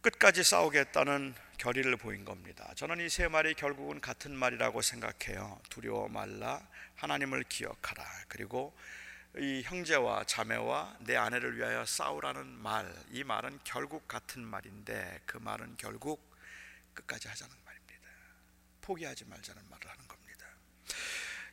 끝까지 0.02 0.44
싸우겠다는 0.44 1.45
결의를 1.66 1.98
보인 1.98 2.26
겁니다. 2.26 2.72
저는 2.76 3.00
이 3.00 3.10
세 3.10 3.28
말이 3.28 3.56
결국은 3.56 4.00
같은 4.00 4.36
말이라고 4.36 4.84
생각해요. 4.84 5.60
두려워 5.72 6.08
말라, 6.08 6.62
하나님을 6.96 7.44
기억하라. 7.46 8.06
그리고 8.28 8.78
이 9.40 9.64
형제와 9.64 10.26
자매와 10.26 10.98
내 11.00 11.16
아내를 11.16 11.58
위하여 11.58 11.84
싸우라는 11.84 12.46
말, 12.46 12.94
이 13.10 13.24
말은 13.24 13.62
결국 13.64 14.08
같은 14.08 14.44
말인데 14.44 15.22
그 15.26 15.38
말은 15.38 15.78
결국 15.78 16.22
끝까지 16.94 17.30
하자는 17.30 17.56
말입니다. 17.66 18.10
포기하지 18.82 19.26
말자는 19.26 19.64
말을 19.68 19.90
하는 19.90 20.08
겁니다. 20.08 20.46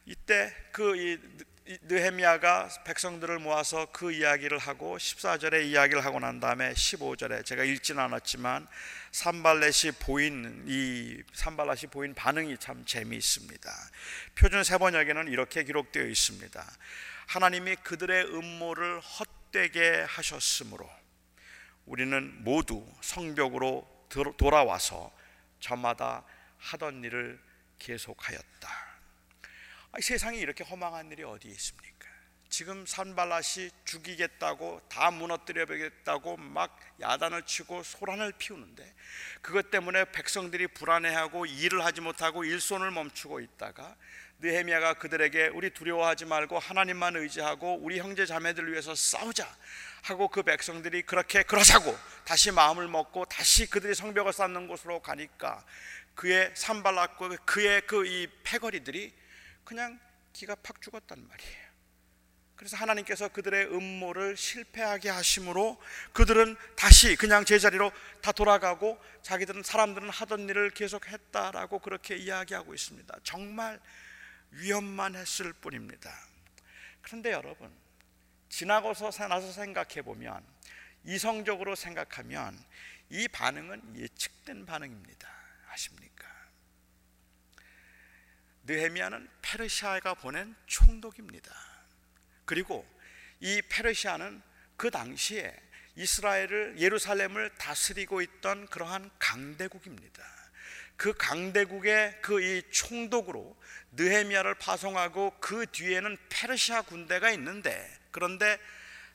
이때 0.04 0.54
그이 0.73 1.19
느헤미야가 1.64 2.71
백성들을 2.85 3.38
모아서 3.38 3.87
그 3.92 4.11
이야기를 4.11 4.59
하고 4.59 4.97
14절에 4.97 5.64
이야기를 5.64 6.04
하고 6.04 6.19
난 6.19 6.40
다음에 6.40 6.73
15절에 6.73 7.45
제가 7.45 7.62
읽지는 7.62 8.02
않았지만 8.02 8.66
산발렛이 9.12 9.92
보인 10.00 10.64
이 10.66 11.23
산발렛이 11.33 11.83
보인 11.92 12.14
반응이 12.14 12.59
참 12.59 12.85
재미있습니다. 12.85 13.71
표준 14.35 14.64
세번역에는 14.64 15.28
이렇게 15.28 15.62
기록되어 15.62 16.04
있습니다. 16.04 16.64
하나님이 17.28 17.76
그들의 17.76 18.25
음모를 18.25 19.00
헛되게 19.00 20.02
하셨으므로 20.09 20.90
우리는 21.87 22.42
모두 22.42 22.85
성벽으로 23.02 24.09
돌아와서 24.37 25.12
저마다 25.61 26.25
하던 26.59 27.04
일을 27.04 27.40
계속하였다. 27.78 28.91
세상에 30.00 30.38
이렇게 30.38 30.64
허망한 30.64 31.11
일이 31.12 31.22
어디 31.22 31.49
있습니까? 31.49 32.08
지금 32.49 32.84
산발라시 32.84 33.70
죽이겠다고 33.84 34.82
다 34.88 35.11
무너뜨려 35.11 35.64
보겠다고 35.64 36.37
막 36.37 36.78
야단을 37.00 37.42
치고 37.44 37.82
소란을 37.82 38.32
피우는데 38.32 38.94
그것 39.40 39.70
때문에 39.70 40.04
백성들이 40.12 40.66
불안해하고 40.68 41.46
일을 41.46 41.82
하지 41.82 42.02
못하고 42.02 42.44
일손을 42.44 42.90
멈추고 42.90 43.40
있다가 43.40 43.96
느헤미야가 44.40 44.94
그들에게 44.94 45.49
우리 45.49 45.70
두려워하지 45.70 46.26
말고 46.26 46.58
하나님만 46.58 47.16
의지하고 47.16 47.78
우리 47.80 47.99
형제 47.99 48.26
자매들 48.26 48.70
위해서 48.70 48.94
싸우자 48.94 49.49
하고 50.02 50.28
그 50.28 50.42
백성들이 50.42 51.02
그렇게 51.02 51.42
그러자고 51.42 51.96
다시 52.25 52.50
마음을 52.50 52.87
먹고 52.87 53.25
다시 53.26 53.64
그들이 53.64 53.94
성벽을 53.94 54.32
쌓는 54.32 54.68
곳으로 54.68 55.00
가니까 55.00 55.64
그의 56.14 56.50
산발락과 56.54 57.37
그의 57.46 57.82
그 57.87 58.04
이 58.04 58.28
패거리들이 58.42 59.22
그냥 59.64 59.99
기가 60.33 60.54
팍 60.57 60.81
죽었단 60.81 61.26
말이에요. 61.26 61.73
그래서 62.62 62.76
하나님께서 62.76 63.28
그들의 63.28 63.75
음모를 63.75 64.37
실패하게 64.37 65.11
하심으로 65.11 65.83
그들은 66.12 66.57
다시 66.76 67.16
그냥 67.16 67.45
제자리로 67.45 67.90
다 68.21 68.31
돌아가고 68.31 69.02
자기들은 69.23 69.64
사람들은 69.64 70.09
하던 70.09 70.49
일을 70.49 70.71
계속했다라고 70.71 71.81
그렇게 71.81 72.16
이야기하고 72.16 72.73
있습니다. 72.73 73.19
정말 73.25 73.81
위험만 74.52 75.16
했을 75.16 75.52
뿐입니다. 75.54 76.16
그런데 77.00 77.33
여러분 77.33 77.69
지나고서 78.49 79.11
나서 79.26 79.50
생각해 79.50 80.02
보면 80.02 80.45
이성적으로 81.04 81.75
생각하면 81.75 82.57
이 83.09 83.26
반응은 83.26 83.97
예측된 83.99 84.66
반응입니다. 84.66 85.28
아십니까? 85.71 86.12
느헤미야는 88.64 89.28
페르시아가 89.42 90.14
보낸 90.14 90.54
총독입니다. 90.66 91.52
그리고 92.45 92.87
이 93.40 93.61
페르시아는 93.69 94.42
그 94.76 94.90
당시에 94.90 95.54
이스라엘을 95.97 96.76
예루살렘을 96.78 97.50
다스리고 97.59 98.23
있던 98.23 98.66
그러한 98.69 99.11
강대국입니다. 99.19 100.23
그 100.97 101.12
강대국의 101.14 102.21
그 102.23 102.40
이 102.40 102.62
총독으로 102.71 103.57
느헤미야를 103.92 104.54
파송하고 104.54 105.38
그 105.40 105.66
뒤에는 105.71 106.16
페르시아 106.28 106.83
군대가 106.83 107.31
있는데 107.33 107.90
그런데 108.11 108.59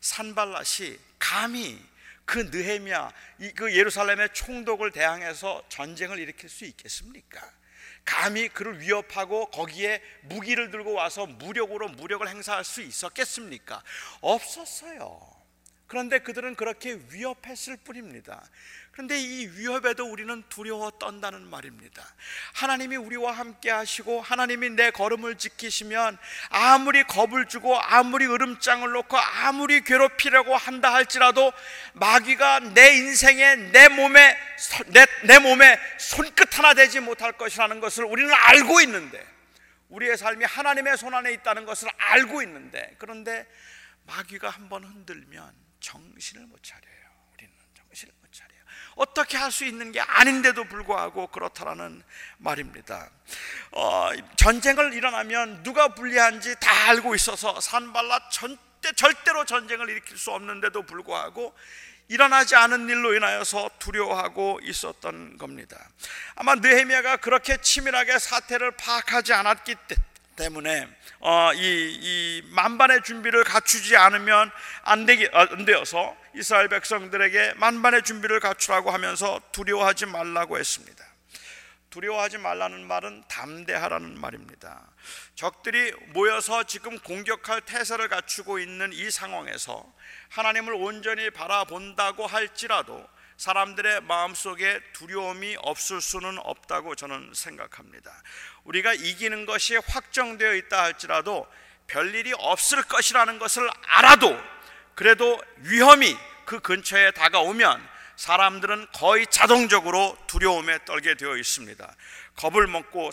산발랏이 0.01 0.99
감히 1.17 1.81
그 2.25 2.49
느헤미야 2.51 3.11
그 3.55 3.75
예루살렘의 3.75 4.29
총독을 4.33 4.91
대항해서 4.91 5.63
전쟁을 5.69 6.19
일으킬 6.19 6.49
수 6.49 6.65
있겠습니까? 6.65 7.56
감히 8.07 8.47
그를 8.47 8.79
위협하고 8.79 9.47
거기에 9.47 10.01
무기를 10.23 10.71
들고 10.71 10.93
와서 10.93 11.25
무력으로 11.25 11.89
무력을 11.89 12.25
행사할 12.27 12.63
수 12.63 12.81
있었겠습니까? 12.81 13.83
없었어요. 14.21 15.36
그런데 15.87 16.19
그들은 16.19 16.55
그렇게 16.55 16.99
위협했을 17.11 17.77
뿐입니다. 17.77 18.43
그런데 18.91 19.17
이 19.19 19.47
위협에도 19.47 20.05
우리는 20.05 20.43
두려워 20.49 20.91
떤다는 20.91 21.47
말입니다. 21.49 22.03
하나님이 22.53 22.97
우리와 22.97 23.31
함께 23.31 23.69
하시고 23.69 24.21
하나님이 24.21 24.71
내 24.71 24.91
걸음을 24.91 25.37
지키시면 25.37 26.17
아무리 26.49 27.03
겁을 27.03 27.47
주고 27.47 27.79
아무리 27.79 28.25
으름장을 28.25 28.89
놓고 28.89 29.17
아무리 29.17 29.81
괴롭히려고 29.81 30.57
한다 30.57 30.93
할지라도 30.93 31.53
마귀가 31.93 32.59
내 32.73 32.97
인생에 32.97 33.55
내 33.71 33.87
몸에 33.87 34.37
내, 34.87 35.05
내 35.23 35.39
몸에 35.39 35.79
손끝 35.99 36.57
하나 36.57 36.73
되지 36.73 36.99
못할 36.99 37.33
것이라는 37.33 37.79
것을 37.79 38.03
우리는 38.03 38.33
알고 38.33 38.81
있는데 38.81 39.23
우리의 39.89 40.17
삶이 40.17 40.43
하나님의 40.43 40.97
손 40.97 41.13
안에 41.13 41.31
있다는 41.33 41.65
것을 41.65 41.87
알고 41.97 42.41
있는데 42.41 42.95
그런데 42.97 43.47
마귀가 44.07 44.49
한번 44.49 44.83
흔들면 44.83 45.66
정신을 45.79 46.45
못 46.47 46.61
차려요. 46.63 47.07
우리는 47.33 47.53
정신을 47.75 48.13
못 48.21 48.31
차려요. 48.31 48.57
어떻게 48.95 49.37
할 49.37 49.51
수 49.51 49.65
있는 49.65 49.91
게 49.91 49.99
아닌데도 50.01 50.65
불구하고 50.65 51.27
그렇다라는 51.27 52.03
말입니다. 52.37 53.09
어, 53.71 54.09
전쟁을 54.35 54.93
일어나면 54.93 55.63
누가 55.63 55.89
불리한지 55.89 56.55
다 56.59 56.89
알고 56.89 57.15
있어서 57.15 57.59
산발라 57.59 58.29
절대, 58.29 58.91
절대로 58.95 59.45
전쟁을 59.45 59.89
일으킬 59.89 60.17
수 60.17 60.31
없는데도 60.31 60.83
불구하고 60.83 61.55
일어나지 62.09 62.55
않은 62.55 62.87
일로 62.87 63.13
인하여서 63.15 63.69
두려워하고 63.79 64.61
있었던 64.63 65.37
겁니다. 65.37 65.77
아마 66.35 66.55
느헤미야가 66.55 67.17
그렇게 67.17 67.57
치밀하게 67.61 68.17
사태를 68.17 68.71
파악하지 68.71 69.33
않았기 69.33 69.75
때문에 70.37 70.87
어, 71.19 71.51
이, 71.53 71.59
이 71.59 72.43
만반의 72.51 73.03
준비를 73.03 73.43
갖추지 73.43 73.97
않으면 73.97 74.49
안, 74.83 75.05
되기, 75.05 75.27
아, 75.33 75.47
안 75.49 75.65
되어서 75.65 76.15
이스라엘 76.33 76.69
백성들에게 76.69 77.55
만반의 77.55 78.03
준비를 78.03 78.39
갖추라고 78.39 78.91
하면서 78.91 79.41
두려워하지 79.51 80.05
말라고 80.05 80.57
했습니다. 80.57 81.05
두려워하지 81.89 82.37
말라는 82.37 82.85
말은 82.85 83.23
담대하라는 83.27 84.19
말입니다. 84.19 84.87
적들이 85.35 85.93
모여서 86.07 86.63
지금 86.63 86.99
공격할 86.99 87.61
태세를 87.61 88.07
갖추고 88.07 88.59
있는 88.59 88.93
이 88.93 89.09
상황에서 89.09 89.83
하나님을 90.29 90.73
온전히 90.73 91.29
바라본다고 91.31 92.27
할지라도 92.27 93.07
사람들의 93.37 94.01
마음속에 94.01 94.81
두려움이 94.93 95.57
없을 95.59 96.01
수는 96.01 96.39
없다고 96.39 96.95
저는 96.95 97.31
생각합니다. 97.35 98.11
우리가 98.63 98.93
이기는 98.93 99.45
것이 99.45 99.77
확정되어 99.77 100.55
있다 100.55 100.83
할지라도 100.83 101.47
별일이 101.85 102.33
없을 102.35 102.81
것이라는 102.83 103.37
것을 103.37 103.69
알아도 103.85 104.37
그래도 104.95 105.39
위험이 105.57 106.17
그 106.45 106.59
근처에 106.59 107.11
다가오면 107.11 107.87
사람들은 108.15 108.87
거의 108.93 109.27
자동적으로 109.27 110.17
두려움에 110.25 110.83
떨게 110.85 111.13
되어 111.13 111.37
있습니다. 111.37 111.95
겁을 112.35 112.65
먹고 112.65 113.11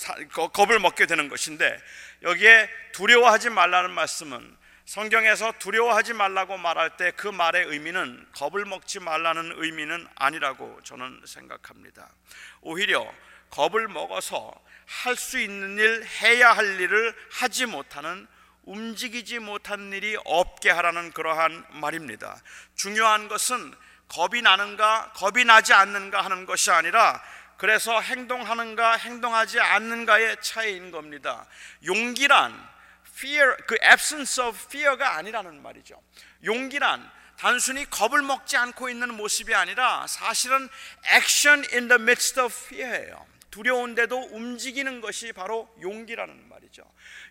겁을 0.54 0.78
먹게 0.78 1.04
되는 1.04 1.28
것인데 1.28 1.78
여기에 2.22 2.70
두려워하지 2.92 3.50
말라는 3.50 3.90
말씀은 3.90 4.56
성경에서 4.84 5.52
두려워하지 5.58 6.12
말라고 6.12 6.58
말할 6.58 6.96
때 6.96 7.12
그 7.12 7.28
말의 7.28 7.66
의미는 7.66 8.26
겁을 8.32 8.64
먹지 8.64 9.00
말라는 9.00 9.54
의미는 9.56 10.06
아니라고 10.14 10.80
저는 10.84 11.22
생각합니다. 11.26 12.08
오히려 12.60 13.10
겁을 13.50 13.88
먹어서 13.88 14.52
할 14.86 15.16
수 15.16 15.38
있는 15.38 15.78
일, 15.78 16.04
해야 16.22 16.52
할 16.52 16.78
일을 16.80 17.14
하지 17.30 17.66
못하는 17.66 18.26
움직이지 18.64 19.38
못한 19.38 19.92
일이 19.92 20.16
없게 20.24 20.70
하라는 20.70 21.12
그러한 21.12 21.64
말입니다. 21.70 22.36
중요한 22.74 23.28
것은 23.28 23.74
겁이 24.08 24.42
나는가, 24.42 25.12
겁이 25.14 25.44
나지 25.44 25.72
않는가 25.72 26.22
하는 26.22 26.44
것이 26.46 26.70
아니라 26.70 27.22
그래서 27.56 28.00
행동하는가, 28.00 28.96
행동하지 28.96 29.60
않는가의 29.60 30.36
차이인 30.42 30.90
겁니다. 30.90 31.46
용기란 31.86 32.73
fear 33.16 33.56
그 33.66 33.76
absence 33.84 34.42
of 34.42 34.58
fear가 34.66 35.16
아니라는 35.16 35.62
말이죠. 35.62 36.00
용기란 36.44 37.10
단순히 37.38 37.88
겁을 37.90 38.22
먹지 38.22 38.56
않고 38.56 38.88
있는 38.88 39.14
모습이 39.14 39.54
아니라 39.54 40.06
사실은 40.06 40.68
action 41.12 41.64
in 41.72 41.88
the 41.88 42.00
midst 42.00 42.40
of 42.40 42.52
fear예요. 42.52 43.34
두려운데도 43.54 44.30
움직이는 44.32 45.00
것이 45.00 45.32
바로 45.32 45.72
용기라는 45.80 46.48
말이죠. 46.48 46.82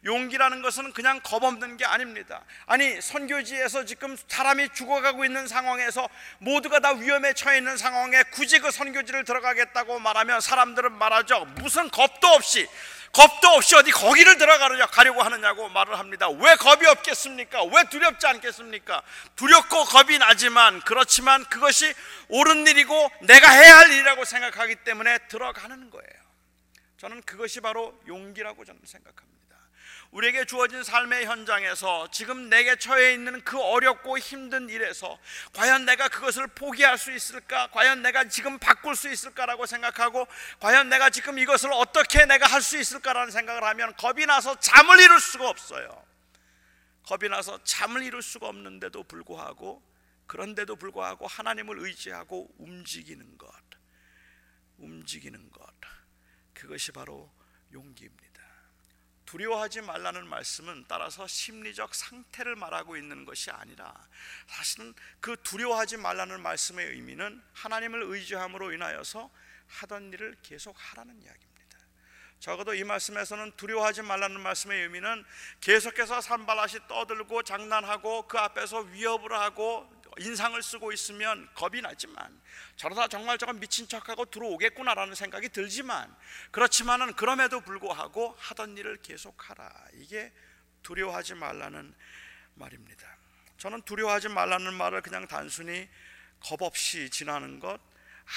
용기라는 0.05 0.61
것은 0.61 0.93
그냥 0.93 1.19
겁 1.21 1.43
없는 1.43 1.75
게 1.75 1.83
아닙니다. 1.83 2.45
아니, 2.65 3.01
선교지에서 3.01 3.83
지금 3.83 4.15
사람이 4.29 4.69
죽어가고 4.69 5.25
있는 5.25 5.47
상황에서 5.47 6.07
모두가 6.39 6.79
다 6.79 6.91
위험에 6.91 7.33
처해 7.33 7.57
있는 7.57 7.75
상황에 7.75 8.23
굳이 8.31 8.59
그 8.59 8.71
선교지를 8.71 9.25
들어가겠다고 9.25 9.99
말하면 9.99 10.39
사람들은 10.39 10.93
말하죠. 10.93 11.43
무슨 11.57 11.89
겁도 11.89 12.25
없이 12.29 12.69
겁도 13.13 13.47
없이 13.49 13.75
어디 13.75 13.91
거기를 13.91 14.39
들어가려 14.39 14.87
가려고 14.87 15.21
하느냐고 15.21 15.69
말을 15.69 15.99
합니다. 15.99 16.27
왜 16.29 16.55
겁이 16.55 16.87
없겠습니까? 16.87 17.63
왜 17.63 17.83
두렵지 17.89 18.25
않겠습니까? 18.25 19.03
두렵고 19.35 19.85
겁이 19.85 20.17
나지만 20.17 20.81
그렇지만 20.81 21.45
그것이 21.45 21.93
옳은 22.29 22.65
일이고 22.65 23.11
내가 23.21 23.51
해야 23.51 23.77
할 23.77 23.91
일이라고 23.91 24.25
생각하기 24.25 24.77
때문에 24.77 25.19
들어가는 25.27 25.91
거예요. 25.91 26.23
저는 26.97 27.21
그것이 27.21 27.61
바로 27.61 27.93
용기라고 28.07 28.65
저는 28.65 28.81
생각합니다. 28.83 29.42
우리에게 30.13 30.45
주어진 30.45 30.83
삶의 30.83 31.25
현장에서 31.25 32.07
지금 32.11 32.47
내게 32.47 32.75
처해 32.75 33.13
있는 33.13 33.43
그 33.43 33.59
어렵고 33.59 34.19
힘든 34.19 34.69
일에서 34.69 35.19
과연 35.53 35.85
내가 35.85 36.07
그것을 36.07 36.45
포기할 36.47 36.99
수 36.99 37.11
있을까? 37.11 37.67
과연 37.71 38.03
내가 38.03 38.27
지금 38.27 38.59
바꿀 38.59 38.95
수 38.95 39.09
있을까라고 39.09 39.65
생각하고 39.65 40.27
과연 40.59 40.89
내가 40.89 41.09
지금 41.09 41.39
이것을 41.39 41.71
어떻게 41.73 42.25
내가 42.25 42.47
할 42.47 42.63
수 42.63 42.77
있을까라는 42.77 43.29
생각을 43.31 43.61
하면 43.63 43.93
겁이 43.97 44.25
나서 44.25 44.57
잠을 44.59 44.99
이룰 45.01 45.19
수가 45.19 45.49
없어요. 45.49 46.05
겁이 47.03 47.29
나서 47.29 47.61
잠을 47.63 48.03
이룰 48.03 48.21
수가 48.21 48.47
없는데도 48.47 49.03
불구하고 49.03 49.83
그런데도 50.27 50.77
불구하고 50.77 51.27
하나님을 51.27 51.79
의지하고 51.79 52.49
움직이는 52.57 53.37
것, 53.37 53.51
움직이는 54.77 55.51
것, 55.51 55.69
그것이 56.53 56.93
바로 56.93 57.29
용기입니다. 57.73 58.32
두려워하지 59.33 59.81
말라는 59.81 60.27
말씀은 60.27 60.85
따라서 60.87 61.25
심리적 61.25 61.95
상태를 61.95 62.55
말하고 62.55 62.95
있는 62.97 63.25
것이 63.25 63.49
아니라 63.49 63.91
사실은 64.45 64.93
그 65.19 65.35
두려워하지 65.41 65.97
말라는 65.97 66.39
말씀의 66.39 66.89
의미는 66.89 67.41
하나님을 67.53 68.03
의지함으로 68.03 68.73
인하여서 68.73 69.31
하던 69.67 70.13
일을 70.13 70.37
계속 70.43 70.75
하라는 70.77 71.19
이야기입니다. 71.19 71.79
적어도 72.39 72.75
이 72.75 72.83
말씀에서는 72.83 73.53
두려워하지 73.57 74.03
말라는 74.03 74.39
말씀의 74.39 74.83
의미는 74.83 75.25
계속해서 75.61 76.21
산발라시 76.21 76.87
떠들고 76.87 77.41
장난하고 77.41 78.27
그 78.27 78.37
앞에서 78.37 78.81
위협을 78.81 79.33
하고 79.33 79.89
인상을 80.19 80.61
쓰고 80.61 80.91
있으면 80.91 81.49
겁이 81.55 81.81
나지만 81.81 82.41
저러다 82.75 83.07
정말 83.07 83.37
저건 83.37 83.59
미친 83.59 83.87
척하고 83.87 84.25
들어오겠구나라는 84.25 85.15
생각이 85.15 85.49
들지만 85.49 86.13
그렇지만은 86.51 87.13
그럼에도 87.13 87.61
불구하고 87.61 88.35
하던 88.37 88.77
일을 88.77 88.97
계속하라 89.01 89.71
이게 89.93 90.31
두려워하지 90.83 91.35
말라는 91.35 91.93
말입니다. 92.55 93.17
저는 93.57 93.81
두려워하지 93.83 94.29
말라는 94.29 94.73
말을 94.73 95.01
그냥 95.01 95.27
단순히 95.27 95.87
겁 96.39 96.61
없이 96.61 97.09
지나는 97.09 97.59
것 97.59 97.79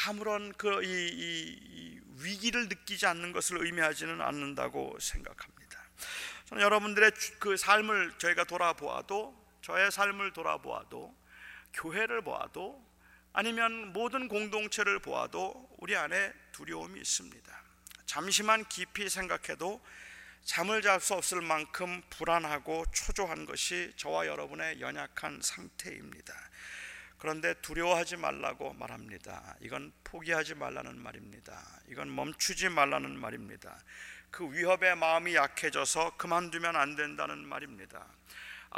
아무런 0.07 0.53
그 0.55 0.83
이, 0.83 0.89
이, 0.89 1.59
이 1.63 2.01
위기를 2.23 2.69
느끼지 2.69 3.07
않는 3.07 3.33
것을 3.33 3.65
의미하지는 3.65 4.21
않는다고 4.21 4.97
생각합니다. 5.01 5.81
저는 6.47 6.63
여러분들의 6.63 7.13
그 7.39 7.57
삶을 7.57 8.19
저희가 8.19 8.45
돌아보아도 8.45 9.35
저의 9.63 9.91
삶을 9.91 10.33
돌아보아도 10.33 11.15
교회를 11.77 12.23
보아도 12.23 12.85
아니면 13.33 13.93
모든 13.93 14.29
공동체를 14.29 14.99
보아도 14.99 15.69
우리 15.79 15.95
안에 15.95 16.33
두려움이 16.53 16.99
있습니다. 17.01 17.63
잠시만 18.07 18.65
깊이 18.69 19.09
생각해도 19.09 19.85
잠을 20.43 20.81
잘 20.81 21.01
수 21.01 21.15
없을 21.15 21.43
만큼 21.43 22.03
불안하고 22.09 22.85
초조한 22.93 23.47
것이 23.47 23.93
저와 23.97 24.27
여러분의 24.27 24.81
연약한 24.81 25.41
상태입니다. 25.43 26.35
그런데 27.19 27.55
두려워하지 27.61 28.17
말라고 28.17 28.73
말합니다. 28.75 29.57
이건 29.61 29.93
포기하지 30.05 30.55
말라는 30.55 30.99
말입니다. 30.99 31.81
이건 31.89 32.15
멈추지 32.15 32.69
말라는 32.69 33.19
말입니다. 33.19 33.77
그 34.31 34.51
위협의 34.53 34.97
마음이 34.97 35.35
약해져서 35.35 36.17
그만두면 36.17 36.77
안 36.77 36.95
된다는 36.95 37.39
말입니다. 37.47 38.07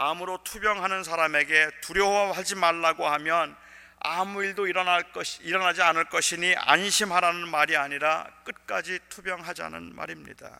암으로 0.00 0.44
투병하는 0.44 1.02
사람에게 1.02 1.70
두려워하지 1.80 2.54
말라고 2.54 3.08
하면 3.08 3.56
아무 3.98 4.44
일도 4.44 4.68
일어날 4.68 5.10
것 5.12 5.40
일어나지 5.40 5.82
않을 5.82 6.04
것이니 6.04 6.54
안심하라는 6.56 7.48
말이 7.48 7.76
아니라 7.76 8.24
끝까지 8.44 9.00
투병하자는 9.08 9.96
말입니다. 9.96 10.56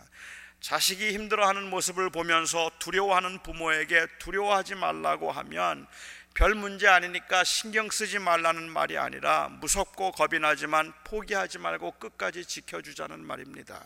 자식이 0.60 1.12
힘들어하는 1.12 1.70
모습을 1.70 2.10
보면서 2.10 2.68
두려워하는 2.80 3.38
부모에게 3.44 4.08
두려워하지 4.18 4.74
말라고 4.74 5.30
하면 5.30 5.86
별 6.34 6.56
문제 6.56 6.88
아니니까 6.88 7.44
신경 7.44 7.90
쓰지 7.90 8.18
말라는 8.18 8.68
말이 8.68 8.98
아니라 8.98 9.50
무섭고 9.60 10.10
겁이 10.12 10.40
나지만 10.40 10.92
포기하지 11.04 11.58
말고 11.58 11.92
끝까지 11.92 12.44
지켜주자는 12.44 13.24
말입니다. 13.24 13.84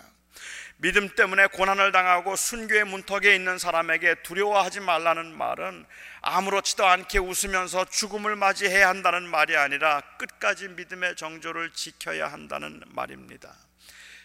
믿음 0.77 1.09
때문에 1.15 1.47
고난을 1.47 1.93
당하고 1.93 2.35
순교의 2.35 2.85
문턱에 2.85 3.35
있는 3.35 3.59
사람에게 3.59 4.23
두려워하지 4.23 4.81
말라는 4.81 5.37
말은 5.37 5.87
아무렇지도 6.23 6.87
않게 6.87 7.19
웃으면서 7.19 7.85
죽음을 7.85 8.37
맞이해야 8.37 8.89
한다는 8.89 9.29
말이 9.29 9.57
아니라 9.57 10.01
끝까지 10.19 10.69
믿음의 10.69 11.17
정조를 11.17 11.71
지켜야 11.73 12.33
한다는 12.33 12.83
말입니다. 12.89 13.55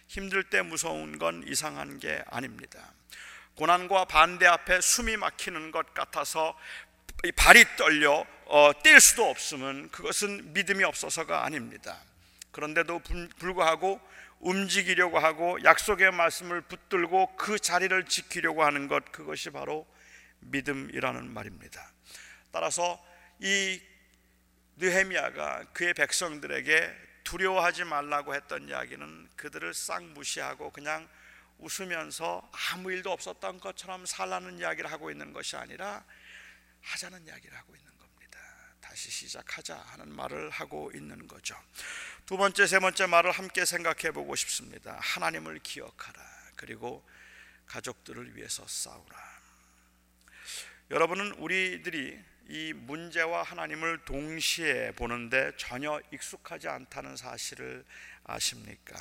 힘들 0.08 0.44
때 0.44 0.62
무서운 0.62 1.20
건 1.20 1.44
이상한 1.48 2.00
게 2.00 2.24
아닙니다. 2.28 2.80
고난과 3.56 4.06
반대 4.06 4.46
앞에 4.46 4.82
숨이 4.82 5.18
막히는 5.18 5.72
것 5.72 5.94
같아서 5.94 6.58
발이 7.36 7.66
떨려 7.78 8.26
어, 8.46 8.72
뛸 8.84 9.00
수도 9.02 9.30
없으면 9.30 9.90
그것은 9.90 10.54
믿음이 10.54 10.84
없어서가 10.84 11.44
아닙니다. 11.44 11.98
그런데도 12.52 13.02
불구하고 13.40 14.00
움직이려고 14.40 15.20
하고 15.20 15.58
약속의 15.64 16.12
말씀을 16.12 16.62
붙들고 16.62 17.36
그 17.36 17.60
자리를 17.60 18.06
지키려고 18.06 18.64
하는 18.64 18.88
것 18.88 19.12
그것이 19.12 19.50
바로 19.50 19.88
믿음이라는 20.40 21.34
말입니다. 21.34 21.92
따라서 22.52 23.04
이 23.40 23.82
느헤미야가 24.78 25.66
그의 25.74 25.94
백성들에게 25.94 27.08
두려워하지 27.24 27.84
말라고 27.84 28.36
했던 28.36 28.70
이야기는 28.70 29.30
그들을 29.36 29.74
싹 29.74 30.04
무시하고 30.04 30.72
그냥 30.72 31.08
웃으면서 31.58 32.50
아무 32.72 32.92
일도 32.92 33.12
없었던 33.12 33.60
것처럼 33.60 34.06
살라는 34.06 34.60
이야기를 34.60 34.92
하고 34.92 35.10
있는 35.10 35.34
것이 35.34 35.56
아니라 35.58 36.06
하자는 36.82 37.26
이야기를 37.26 37.58
하고 37.58 37.76
있는 37.76 37.97
다. 38.88 38.98
다시 38.98 39.12
시작하자 39.12 39.76
하는 39.76 40.10
말을 40.16 40.50
하고 40.50 40.92
있는 40.94 41.28
거죠. 41.28 41.56
두 42.26 42.38
번째, 42.38 42.66
세 42.66 42.80
번째 42.80 43.06
말을 43.06 43.32
함께 43.32 43.66
생각해 43.66 44.12
보고 44.12 44.36
싶습니다. 44.36 44.98
하나님을 45.02 45.60
기억하라. 45.60 46.20
그리고 46.56 47.08
가족들을 47.68 48.36
위해서 48.36 48.66
싸우라. 48.68 49.38
여러분은 50.90 51.34
우리들이 51.34 52.20
이 52.50 52.74
문제와 52.74 53.44
하나님을 53.44 54.06
동시에 54.06 54.94
보는데 54.94 55.52
전혀 55.58 56.02
익숙하지 56.14 56.70
않다는 56.70 57.18
사실을 57.18 57.84
아십니까? 58.24 58.96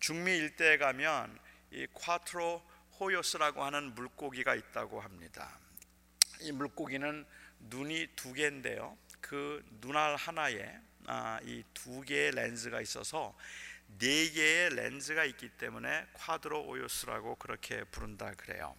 중미 0.00 0.36
일대에 0.36 0.78
가면 0.78 1.38
이 1.72 1.86
콰트로 1.92 2.62
호요스라고 2.98 3.62
하는 3.62 3.94
물고기가 3.94 4.54
있다고 4.54 5.00
합니다. 5.00 5.58
이 6.40 6.52
물고기는 6.52 7.26
눈이 7.70 8.08
두 8.16 8.32
개인데요. 8.32 8.96
그 9.20 9.64
눈알 9.80 10.16
하나에 10.16 10.78
아, 11.06 11.38
이두 11.44 12.02
개의 12.02 12.32
렌즈가 12.32 12.80
있어서 12.80 13.36
네 13.98 14.30
개의 14.30 14.70
렌즈가 14.74 15.24
있기 15.24 15.50
때문에 15.50 16.06
콰드로 16.14 16.62
오요스라고 16.64 17.36
그렇게 17.36 17.84
부른다 17.84 18.32
그래요. 18.36 18.74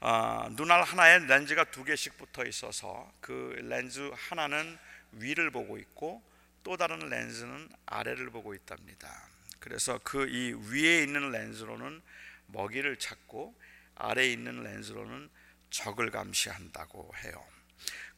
아, 0.00 0.48
눈알 0.52 0.82
하나에 0.82 1.20
렌즈가 1.20 1.64
두 1.64 1.84
개씩 1.84 2.16
붙어 2.18 2.44
있어서 2.44 3.10
그 3.20 3.56
렌즈 3.62 4.10
하나는 4.14 4.78
위를 5.12 5.50
보고 5.50 5.78
있고 5.78 6.22
또 6.62 6.76
다른 6.76 6.98
렌즈는 6.98 7.68
아래를 7.86 8.30
보고 8.30 8.54
있답니다. 8.54 9.28
그래서 9.58 9.98
그 10.04 10.28
이 10.28 10.52
위에 10.70 11.02
있는 11.02 11.30
렌즈로는 11.30 12.02
먹이를 12.48 12.96
찾고 12.98 13.54
아래에 13.96 14.32
있는 14.32 14.62
렌즈로는 14.62 15.28
적을 15.70 16.10
감시한다고 16.10 17.12
해요. 17.24 17.57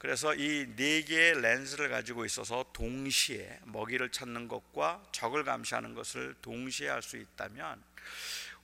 그래서 0.01 0.35
이 0.35 0.67
네 0.77 1.03
개의 1.03 1.43
렌즈를 1.43 1.91
가지고 1.91 2.25
있어서 2.25 2.65
동시에 2.73 3.61
먹이를 3.65 4.11
찾는 4.11 4.49
것과 4.49 5.07
적을 5.13 5.45
감시하는 5.45 5.93
것을 5.95 6.35
동시에 6.41 6.89
할 6.89 7.03
수 7.03 7.19
있다면 7.19 7.85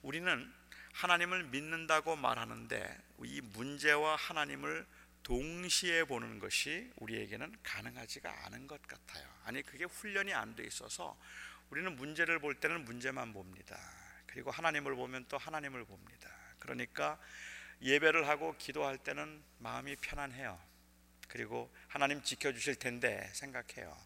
우리는 0.00 0.50
하나님을 0.94 1.44
믿는다고 1.44 2.16
말하는데 2.16 2.98
이 3.24 3.42
문제와 3.52 4.16
하나님을 4.16 4.86
동시에 5.24 6.04
보는 6.04 6.38
것이 6.38 6.90
우리에게는 6.96 7.54
가능하지가 7.62 8.46
않은 8.46 8.66
것 8.66 8.80
같아요. 8.88 9.28
아니 9.44 9.62
그게 9.62 9.84
훈련이 9.84 10.32
안 10.32 10.56
돼 10.56 10.64
있어서 10.64 11.18
우리는 11.68 11.94
문제를 11.96 12.38
볼 12.38 12.54
때는 12.54 12.86
문제만 12.86 13.34
봅니다. 13.34 13.78
그리고 14.26 14.50
하나님을 14.50 14.94
보면 14.94 15.26
또 15.28 15.36
하나님을 15.36 15.84
봅니다. 15.84 16.30
그러니까 16.60 17.18
예배를 17.82 18.26
하고 18.26 18.56
기도할 18.56 18.96
때는 18.96 19.42
마음이 19.58 19.96
편안해요. 19.96 20.58
그리고 21.28 21.72
하나님 21.88 22.22
지켜주실 22.22 22.76
텐데 22.76 23.28
생각해요. 23.32 23.96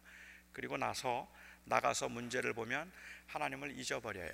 그리고 0.53 0.77
나서 0.77 1.31
나가서 1.65 2.09
문제를 2.09 2.53
보면 2.53 2.91
하나님을 3.27 3.77
잊어버려요. 3.77 4.33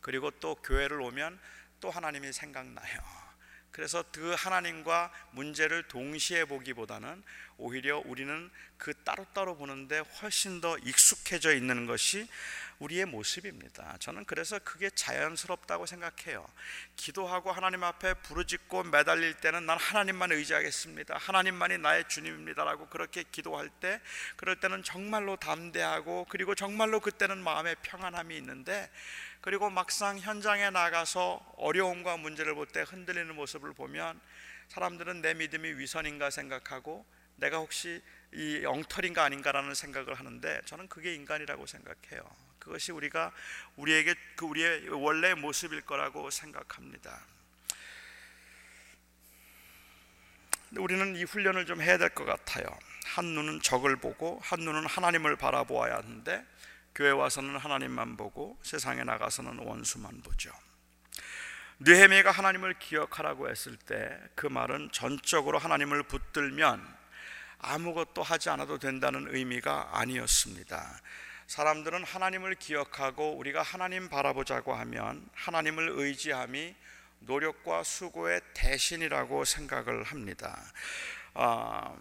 그리고 0.00 0.30
또 0.30 0.54
교회를 0.56 1.00
오면 1.00 1.38
또 1.80 1.90
하나님이 1.90 2.32
생각나요. 2.32 3.00
그래서 3.70 4.04
그 4.10 4.34
하나님과 4.36 5.12
문제를 5.32 5.84
동시에 5.84 6.44
보기보다는 6.44 7.22
오히려 7.56 8.02
우리는 8.04 8.50
그 8.76 8.94
따로따로 9.04 9.56
보는데 9.56 9.98
훨씬 9.98 10.60
더 10.60 10.76
익숙해져 10.78 11.54
있는 11.54 11.86
것이 11.86 12.28
우리의 12.80 13.04
모습입니다. 13.04 13.96
저는 14.00 14.24
그래서 14.24 14.58
그게 14.58 14.90
자연스럽다고 14.90 15.86
생각해요. 15.86 16.46
기도하고 16.96 17.52
하나님 17.52 17.84
앞에 17.84 18.14
부르짖고 18.14 18.84
매달릴 18.84 19.34
때는 19.34 19.66
난 19.66 19.78
하나님만 19.78 20.32
의지하겠습니다. 20.32 21.16
하나님만이 21.18 21.78
나의 21.78 22.08
주님입니다라고 22.08 22.88
그렇게 22.88 23.22
기도할 23.22 23.68
때 23.68 24.00
그럴 24.36 24.56
때는 24.56 24.82
정말로 24.82 25.36
담대하고 25.36 26.26
그리고 26.30 26.54
정말로 26.54 27.00
그때는 27.00 27.38
마음에 27.38 27.74
평안함이 27.82 28.36
있는데 28.38 28.90
그리고 29.42 29.70
막상 29.70 30.18
현장에 30.18 30.70
나가서 30.70 31.54
어려움과 31.56 32.16
문제를 32.16 32.54
볼 32.54 32.70
때 32.70 32.82
흔들리는 32.82 33.34
모습을 33.34 33.72
보면 33.74 34.20
사람들은 34.68 35.22
내 35.22 35.34
믿음이 35.34 35.72
위선인가 35.72 36.30
생각하고 36.30 37.04
내가 37.36 37.58
혹시 37.58 38.00
이 38.32 38.64
엉터리인가 38.64 39.24
아닌가라는 39.24 39.74
생각을 39.74 40.14
하는데 40.14 40.60
저는 40.66 40.88
그게 40.88 41.14
인간이라고 41.14 41.66
생각해요. 41.66 42.49
그것이 42.60 42.92
우리가 42.92 43.32
우리에게 43.76 44.14
그 44.36 44.44
우리의 44.44 44.88
원래 44.90 45.34
모습일 45.34 45.80
거라고 45.82 46.30
생각합니다. 46.30 47.20
우리는 50.76 51.16
이 51.16 51.24
훈련을 51.24 51.66
좀 51.66 51.82
해야 51.82 51.98
될 51.98 52.10
것 52.10 52.24
같아요. 52.24 52.64
한 53.06 53.24
눈은 53.24 53.60
적을 53.62 53.96
보고 53.96 54.38
한 54.44 54.60
눈은 54.60 54.86
하나님을 54.86 55.34
바라보아야 55.36 55.96
하는데 55.96 56.46
교회 56.94 57.10
와서는 57.10 57.56
하나님만 57.56 58.16
보고 58.16 58.56
세상에 58.62 59.02
나가서는 59.02 59.58
원수만 59.58 60.22
보죠. 60.22 60.52
느헤미가 61.80 62.30
하나님을 62.30 62.78
기억하라고 62.78 63.48
했을 63.48 63.76
때 63.76 64.16
그 64.36 64.46
말은 64.46 64.90
전적으로 64.92 65.58
하나님을 65.58 66.02
붙들면 66.04 67.00
아무것도 67.58 68.22
하지 68.22 68.48
않아도 68.50 68.78
된다는 68.78 69.34
의미가 69.34 69.98
아니었습니다. 69.98 71.00
사람들은 71.50 72.04
하나님을 72.04 72.54
기억하고 72.54 73.36
우리가 73.36 73.60
하나님 73.60 74.08
바라보자고 74.08 74.72
하면 74.72 75.28
하나님을 75.34 75.88
의지함이 75.96 76.76
노력과 77.18 77.82
수고의 77.82 78.40
대신이라고 78.54 79.44
생각을 79.44 80.04
합니다. 80.04 80.62
아, 81.34 81.96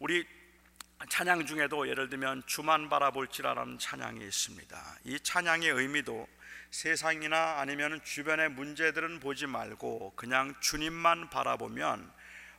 우리 0.00 0.26
찬양 1.10 1.46
중에도 1.46 1.86
예를 1.86 2.08
들면 2.08 2.42
주만 2.46 2.88
바라볼지라는 2.88 3.78
찬양이 3.78 4.20
있습니다. 4.26 4.96
이 5.04 5.20
찬양의 5.20 5.68
의미도 5.68 6.26
세상이나 6.72 7.60
아니면 7.60 8.00
주변의 8.02 8.48
문제들은 8.48 9.20
보지 9.20 9.46
말고 9.46 10.14
그냥 10.16 10.56
주님만 10.58 11.30
바라보면 11.30 12.12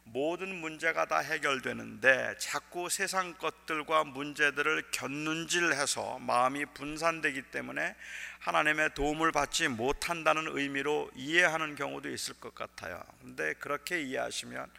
모든 0.05 0.53
문제가 0.55 1.05
다 1.05 1.19
해결되는데 1.19 2.35
자꾸 2.37 2.89
세상 2.89 3.33
것들과 3.35 4.03
문제들을 4.03 4.91
견눈질해서 4.91 6.19
마음이 6.19 6.65
분산되기 6.73 7.43
때문에 7.43 7.95
하나님의 8.39 8.93
도움을 8.93 9.31
받지 9.31 9.67
못한다는 9.69 10.47
의미로 10.49 11.09
이해하는 11.15 11.75
경우도 11.75 12.09
있을 12.09 12.35
것 12.35 12.53
같아요. 12.53 13.01
근데 13.21 13.53
그렇게 13.53 14.01
이해하시면 14.01 14.69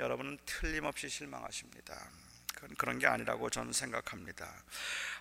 여러분은 0.00 0.38
틀림없이 0.44 1.08
실망하십니다. 1.08 1.94
그런 2.76 2.98
게 2.98 3.06
아니라고 3.06 3.50
저는 3.50 3.72
생각합니다. 3.72 4.50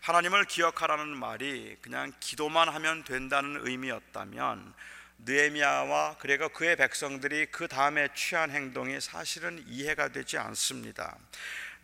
하나님을 0.01 0.45
기억하라는 0.45 1.07
말이 1.07 1.77
그냥 1.81 2.11
기도만 2.19 2.69
하면 2.69 3.03
된다는 3.03 3.65
의미였다면 3.67 4.73
느헤미야와 5.19 6.17
그리고 6.19 6.49
그의 6.49 6.75
백성들이 6.75 7.47
그 7.47 7.67
다음에 7.67 8.09
취한 8.13 8.51
행동이 8.51 8.99
사실은 8.99 9.63
이해가 9.67 10.09
되지 10.09 10.37
않습니다. 10.37 11.17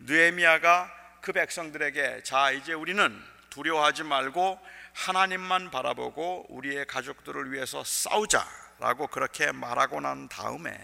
느헤미야가 0.00 1.18
그 1.20 1.32
백성들에게 1.32 2.22
자 2.22 2.50
이제 2.50 2.72
우리는 2.72 3.22
두려워하지 3.50 4.04
말고 4.04 4.58
하나님만 4.92 5.70
바라보고 5.70 6.46
우리의 6.48 6.86
가족들을 6.86 7.52
위해서 7.52 7.82
싸우자라고 7.84 9.06
그렇게 9.08 9.52
말하고 9.52 10.00
난 10.00 10.28
다음에 10.28 10.76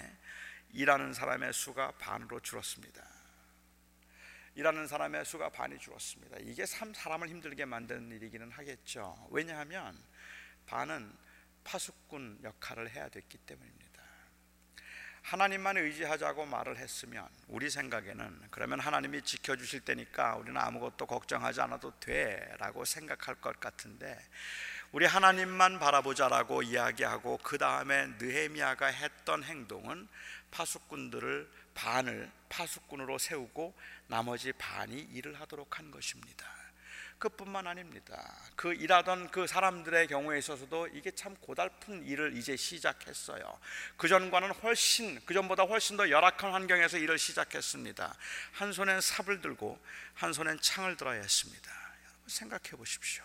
일하는 0.73 1.13
사람의 1.13 1.53
수가 1.53 1.93
반으로 1.99 2.41
줄었습니다. 2.41 3.03
일하는 4.55 4.87
사람의 4.87 5.25
수가 5.27 5.51
반이 5.51 5.79
줄었습니다. 5.79 6.39
이게 6.41 6.65
참 6.65 6.93
사람을 6.95 7.29
힘들게 7.29 7.67
만드는 7.67 8.11
일이기는 8.11 8.51
하겠죠. 8.51 9.29
왜냐하면 9.31 9.97
반은 10.67 11.13
파수꾼 11.67 12.39
역할을 12.45 12.91
해야 12.91 13.09
됐기 13.09 13.39
때문입니다. 13.39 13.87
하나님만 15.23 15.77
의지하자고 15.77 16.47
말을 16.47 16.79
했으면 16.79 17.29
우리 17.49 17.69
생각에는 17.69 18.43
그러면 18.53 18.79
하나님이 18.79 19.23
지켜주실 19.23 19.81
때니까 19.81 20.37
우리는 20.37 20.57
아무것도 20.57 21.07
걱정하지 21.07 21.61
않아도 21.63 21.99
돼라고 21.99 22.85
생각할 22.85 23.35
것 23.35 23.59
같은데 23.59 24.17
우리 24.93 25.05
하나님만 25.05 25.81
바라보자라고 25.81 26.63
이야기하고 26.63 27.39
그 27.43 27.59
다음에 27.59 28.07
느헤미야가 28.21 28.87
했던 28.87 29.43
행동은 29.43 30.07
파수꾼들을 30.53 31.51
반을 31.75 32.31
파수꾼으로 32.49 33.19
세우고 33.19 33.75
나머지 34.07 34.53
반이 34.53 34.97
일을 35.13 35.41
하도록 35.41 35.77
한 35.77 35.91
것입니다. 35.91 36.47
그뿐만 37.19 37.67
아닙니다. 37.67 38.35
그 38.57 38.75
일하던 38.75 39.31
그 39.31 39.47
사람들의 39.47 40.09
경우에 40.09 40.39
있어서도 40.39 40.89
이게 40.89 41.11
참 41.11 41.35
고달픈 41.37 42.05
일을 42.07 42.37
이제 42.37 42.57
시작했어요. 42.57 43.59
그 43.97 44.09
전과는 44.09 44.51
훨씬 44.63 45.21
그 45.25 45.33
전보다 45.33 45.65
훨씬 45.65 45.97
더 45.97 46.11
열악한 46.11 46.53
환경에서 46.53 46.99
일을 46.99 47.19
시작했습니다. 47.19 48.15
한 48.53 48.73
손엔 48.73 49.01
삽을 49.01 49.41
들고 49.41 49.79
한 50.15 50.33
손엔 50.33 50.61
창을 50.61 50.97
들어야 50.97 51.21
했습니다. 51.21 51.71
생각해 52.27 52.71
보십시오. 52.77 53.25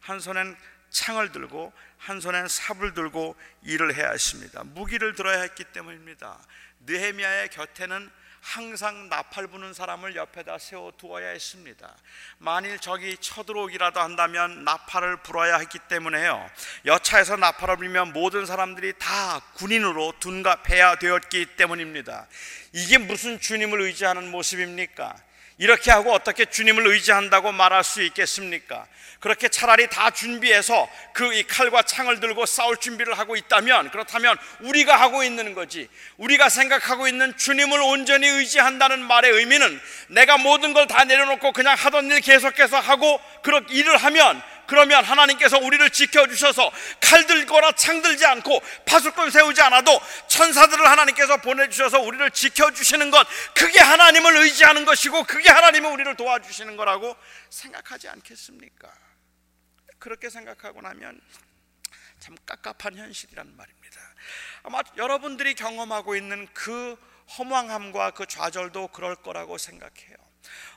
한 0.00 0.20
손엔 0.20 0.56
창을 0.90 1.32
들고 1.32 1.72
한 1.98 2.20
손엔 2.20 2.46
삽을 2.46 2.94
들고 2.94 3.34
일을 3.62 3.96
해야 3.96 4.10
했습니다. 4.10 4.62
무기를 4.62 5.14
들어야 5.14 5.40
했기 5.40 5.64
때문입니다. 5.64 6.38
느헤미야의 6.86 7.48
곁에는 7.48 8.10
항상 8.44 9.08
나팔 9.08 9.46
부는 9.46 9.72
사람을 9.72 10.16
옆에다 10.16 10.58
세워 10.58 10.92
두어야 10.98 11.30
했습니다. 11.30 11.96
만일 12.36 12.78
적이 12.78 13.16
쳐들어오기라도 13.16 14.00
한다면 14.00 14.64
나팔을 14.64 15.22
불어야 15.22 15.56
했기 15.56 15.78
때문에요. 15.78 16.50
여차에서 16.84 17.36
나팔을 17.36 17.78
불면 17.78 18.12
모든 18.12 18.44
사람들이 18.44 18.92
다 18.98 19.40
군인으로 19.54 20.12
둔갑해야 20.20 20.96
되었기 20.96 21.56
때문입니다. 21.56 22.26
이게 22.72 22.98
무슨 22.98 23.40
주님을 23.40 23.80
의지하는 23.80 24.30
모습입니까? 24.30 25.16
이렇게 25.58 25.90
하고 25.90 26.12
어떻게 26.12 26.44
주님을 26.46 26.86
의지한다고 26.86 27.52
말할 27.52 27.84
수 27.84 28.02
있겠습니까? 28.02 28.86
그렇게 29.20 29.48
차라리 29.48 29.88
다 29.88 30.10
준비해서 30.10 30.88
그 31.14 31.32
이 31.34 31.44
칼과 31.44 31.82
창을 31.82 32.20
들고 32.20 32.44
싸울 32.44 32.76
준비를 32.76 33.18
하고 33.18 33.36
있다면 33.36 33.90
그렇다면 33.90 34.36
우리가 34.60 35.00
하고 35.00 35.24
있는 35.24 35.54
거지 35.54 35.88
우리가 36.18 36.48
생각하고 36.50 37.08
있는 37.08 37.34
주님을 37.36 37.80
온전히 37.80 38.26
의지한다는 38.28 39.00
말의 39.00 39.30
의미는 39.32 39.80
내가 40.08 40.36
모든 40.38 40.74
걸 40.74 40.86
다 40.86 41.04
내려놓고 41.04 41.52
그냥 41.52 41.74
하던 41.78 42.10
일 42.10 42.20
계속해서 42.20 42.78
하고 42.78 43.18
그렇게 43.42 43.72
일을 43.74 43.96
하면 43.96 44.42
그러면 44.66 45.04
하나님께서 45.04 45.58
우리를 45.58 45.88
지켜주셔서 45.90 46.70
칼 47.00 47.26
들거나 47.26 47.72
창 47.72 48.02
들지 48.02 48.24
않고 48.26 48.60
파수꾼 48.86 49.30
세우지 49.30 49.60
않아도 49.62 50.00
천사들을 50.28 50.86
하나님께서 50.86 51.38
보내주셔서 51.38 52.00
우리를 52.00 52.30
지켜주시는 52.30 53.10
것 53.10 53.26
그게 53.54 53.80
하나님을 53.80 54.36
의지하는 54.36 54.84
것이고 54.84 55.24
그게 55.24 55.50
하나님은 55.50 55.90
우리를 55.92 56.16
도와주시는 56.16 56.76
거라고 56.76 57.16
생각하지 57.50 58.08
않겠습니까? 58.08 58.92
그렇게 59.98 60.28
생각하고 60.28 60.80
나면 60.80 61.20
참 62.20 62.36
깝깝한 62.46 62.96
현실이란 62.96 63.56
말입니다. 63.56 64.00
아마 64.62 64.80
여러분들이 64.96 65.54
경험하고 65.54 66.16
있는 66.16 66.46
그 66.54 66.96
허망함과 67.38 68.12
그 68.12 68.26
좌절도 68.26 68.88
그럴 68.88 69.14
거라고 69.16 69.58
생각해요. 69.58 70.23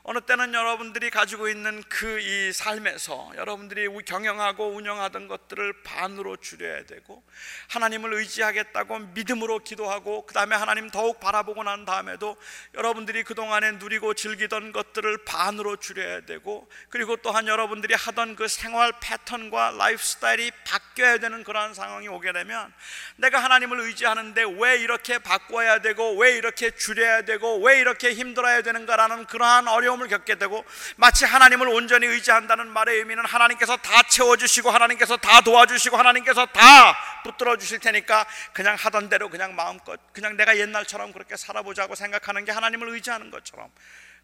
어느 0.07 0.21
때는 0.21 0.53
여러분들이 0.53 1.09
가지고 1.09 1.47
있는 1.49 1.83
그 1.89 2.17
이 2.17 2.51
삶에서 2.53 3.31
여러분들이 3.35 3.87
경영하고 4.05 4.69
운영하던 4.69 5.27
것들을 5.27 5.83
반으로 5.83 6.37
줄여야 6.37 6.85
되고 6.85 7.23
하나님을 7.69 8.13
의지하겠다고 8.13 8.99
믿음으로 8.99 9.59
기도하고 9.59 10.25
그 10.25 10.33
다음에 10.33 10.55
하나님 10.55 10.89
더욱 10.89 11.19
바라보고 11.19 11.63
난 11.63 11.85
다음에도 11.85 12.37
여러분들이 12.73 13.23
그동안에 13.23 13.73
누리고 13.73 14.13
즐기던 14.13 14.71
것들을 14.71 15.25
반으로 15.25 15.77
줄여야 15.77 16.21
되고 16.21 16.69
그리고 16.89 17.17
또한 17.17 17.47
여러분들이 17.47 17.93
하던 17.93 18.35
그 18.35 18.47
생활 18.47 18.93
패턴과 18.99 19.75
라이프 19.77 20.03
스타일이 20.03 20.51
바뀌어야 20.65 21.17
되는 21.17 21.43
그러한 21.43 21.73
상황이 21.73 22.07
오게 22.07 22.31
되면 22.31 22.73
내가 23.17 23.43
하나님을 23.43 23.79
의지하는데 23.81 24.43
왜 24.59 24.77
이렇게 24.77 25.19
바꿔야 25.19 25.79
되고 25.79 26.17
왜 26.17 26.35
이렇게 26.35 26.71
줄여야 26.71 27.23
되고 27.23 27.57
왜 27.63 27.79
이렇게 27.79 28.13
힘들어야 28.13 28.61
되는가라는 28.61 29.25
그러한 29.25 29.67
어려움 29.67 29.96
을 30.01 30.07
겪게 30.07 30.35
되고 30.35 30.63
마치 30.95 31.25
하나님을 31.25 31.67
온전히 31.69 32.05
의지한다는 32.07 32.67
말의 32.67 32.97
의미는 32.99 33.25
하나님께서 33.25 33.77
다 33.77 34.03
채워주시고 34.03 34.69
하나님께서 34.69 35.17
다 35.17 35.41
도와주시고 35.41 35.97
하나님께서 35.97 36.45
다 36.47 36.95
붙들어 37.23 37.57
주실 37.57 37.79
테니까 37.79 38.25
그냥 38.53 38.75
하던 38.75 39.09
대로 39.09 39.29
그냥 39.29 39.55
마음껏 39.55 39.99
그냥 40.13 40.37
내가 40.37 40.57
옛날처럼 40.57 41.13
그렇게 41.13 41.35
살아보자고 41.35 41.95
생각하는 41.95 42.45
게 42.45 42.51
하나님을 42.51 42.89
의지하는 42.89 43.31
것처럼 43.31 43.71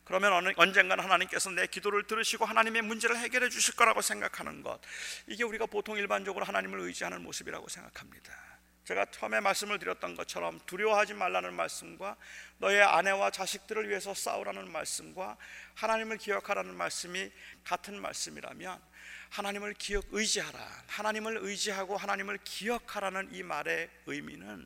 그러면 0.05 0.33
어느, 0.33 0.49
언젠가는 0.57 1.03
하나님께서 1.03 1.49
내 1.51 1.65
기도를 1.67 2.03
들으시고 2.03 2.45
하나님의 2.45 2.81
문제를 2.81 3.17
해결해 3.17 3.49
주실 3.49 3.75
거라고 3.75 4.01
생각하는 4.01 4.61
것. 4.61 4.79
이게 5.27 5.43
우리가 5.43 5.65
보통 5.65 5.97
일반적으로 5.97 6.45
하나님을 6.45 6.79
의지하는 6.79 7.23
모습이라고 7.23 7.69
생각합니다 7.69 8.52
제가 8.83 9.05
처음에 9.05 9.39
말씀을 9.39 9.79
드렸던 9.79 10.15
것처럼 10.15 10.59
두려워하지 10.65 11.13
말라는 11.13 11.53
말씀과 11.53 12.17
너의 12.57 12.81
아내와 12.83 13.31
자식들을 13.31 13.87
위해서 13.87 14.13
싸우라는 14.13 14.71
말씀과 14.71 15.37
하나님을 15.75 16.17
기억하라는 16.17 16.75
말씀이 16.75 17.31
같은 17.63 17.99
말씀이라면 18.01 18.81
하나님을 19.29 19.73
기억 19.73 20.05
의지하라. 20.11 20.59
하나님을 20.87 21.39
의지하고 21.41 21.97
하나님을 21.97 22.39
기억하라는 22.43 23.33
이 23.33 23.41
말의 23.41 23.89
의미는 24.05 24.65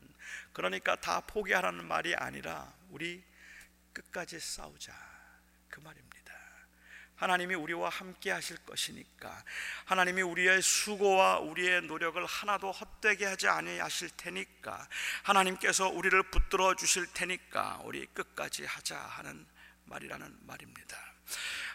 그러니까 0.52 0.96
다 0.96 1.20
포기하라는 1.20 1.84
말이 1.86 2.14
아니라 2.14 2.74
우리 2.90 3.22
끝까지 3.92 4.38
싸우자. 4.38 4.92
그 5.68 5.80
말입니다. 5.80 6.07
하나님이 7.18 7.54
우리와 7.54 7.88
함께 7.88 8.30
하실 8.30 8.56
것이니까 8.64 9.44
하나님이 9.84 10.22
우리의 10.22 10.62
수고와 10.62 11.38
우리의 11.40 11.82
노력을 11.82 12.24
하나도 12.24 12.70
헛되게 12.70 13.26
하지 13.26 13.48
아니하실 13.48 14.10
테니까 14.16 14.88
하나님께서 15.24 15.88
우리를 15.88 16.20
붙들어 16.30 16.74
주실 16.74 17.06
테니까 17.12 17.80
우리 17.84 18.06
끝까지 18.06 18.64
하자 18.64 18.96
하는 18.96 19.46
말이라는 19.84 20.38
말입니다. 20.42 20.96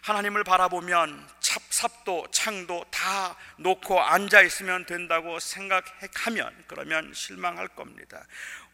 하나님을 0.02 0.44
바라보면 0.44 1.28
찹 1.40 1.62
삽도 1.74 2.28
창도 2.30 2.86
다 2.92 3.36
놓고 3.58 4.00
앉아 4.00 4.44
있으면 4.44 4.86
된다고 4.86 5.40
생각하면 5.40 6.54
그러면 6.68 7.12
실망할 7.16 7.68
겁니다. 7.68 8.24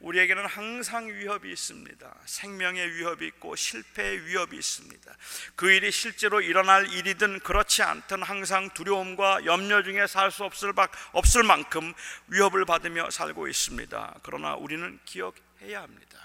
우리에게는 0.02 0.46
항상 0.46 1.08
위협이 1.08 1.50
있습니다. 1.50 2.14
생명의 2.26 2.94
위협이 2.96 3.26
있고 3.28 3.56
실패의 3.56 4.26
위협이 4.26 4.58
있습니다. 4.58 5.16
그 5.56 5.72
일이 5.72 5.92
실제로 5.92 6.42
일어날 6.42 6.92
일이든 6.92 7.40
그렇지 7.40 7.84
않든 7.84 8.22
항상 8.22 8.70
두려움과 8.72 9.46
염려 9.46 9.82
중에 9.82 10.06
살 10.06 10.30
수 10.30 10.44
없을, 10.44 10.74
없을 11.14 11.44
만큼 11.44 11.94
위협을 12.28 12.66
받으며 12.66 13.10
살고 13.10 13.48
있습니다. 13.48 14.16
그러나 14.24 14.56
우리는 14.56 15.00
기억해야 15.06 15.82
합니다. 15.84 16.20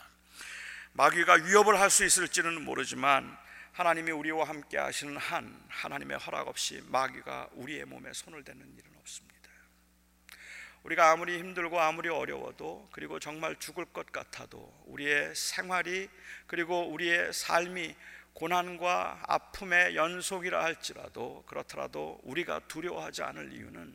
마귀가 0.95 1.35
위협을 1.35 1.81
할 1.81 1.89
수 1.89 2.05
있을지는 2.05 2.65
모르지만 2.65 3.44
하나님이 3.75 4.13
우리와 4.13 4.49
함께 4.49 4.79
하시는 4.79 5.17
한 5.17 5.65
하나님의 5.69 6.17
허락 6.19 6.47
없이 6.47 6.81
마귀가 6.87 7.49
우리의 7.55 7.85
몸에 7.87 8.13
손을 8.13 8.45
대는 8.45 8.73
일은 8.73 8.93
없습니다. 8.99 9.51
우리가 10.85 11.11
아무리 11.11 11.39
힘들고 11.41 11.81
아무리 11.81 12.09
어려워도 12.09 12.91
그리고 12.93 13.19
정말 13.19 13.59
죽을 13.59 13.85
것 13.87 14.13
같아도 14.13 14.73
우리의 14.87 15.35
생활이 15.35 16.09
그리고 16.47 16.89
우리의 16.89 17.33
삶이 17.33 17.97
고난과 18.35 19.25
아픔의 19.27 19.97
연속이라 19.97 20.63
할지라도 20.63 21.43
그렇더라도 21.45 22.21
우리가 22.23 22.61
두려워하지 22.69 23.25
않을 23.25 23.53
이유는 23.55 23.93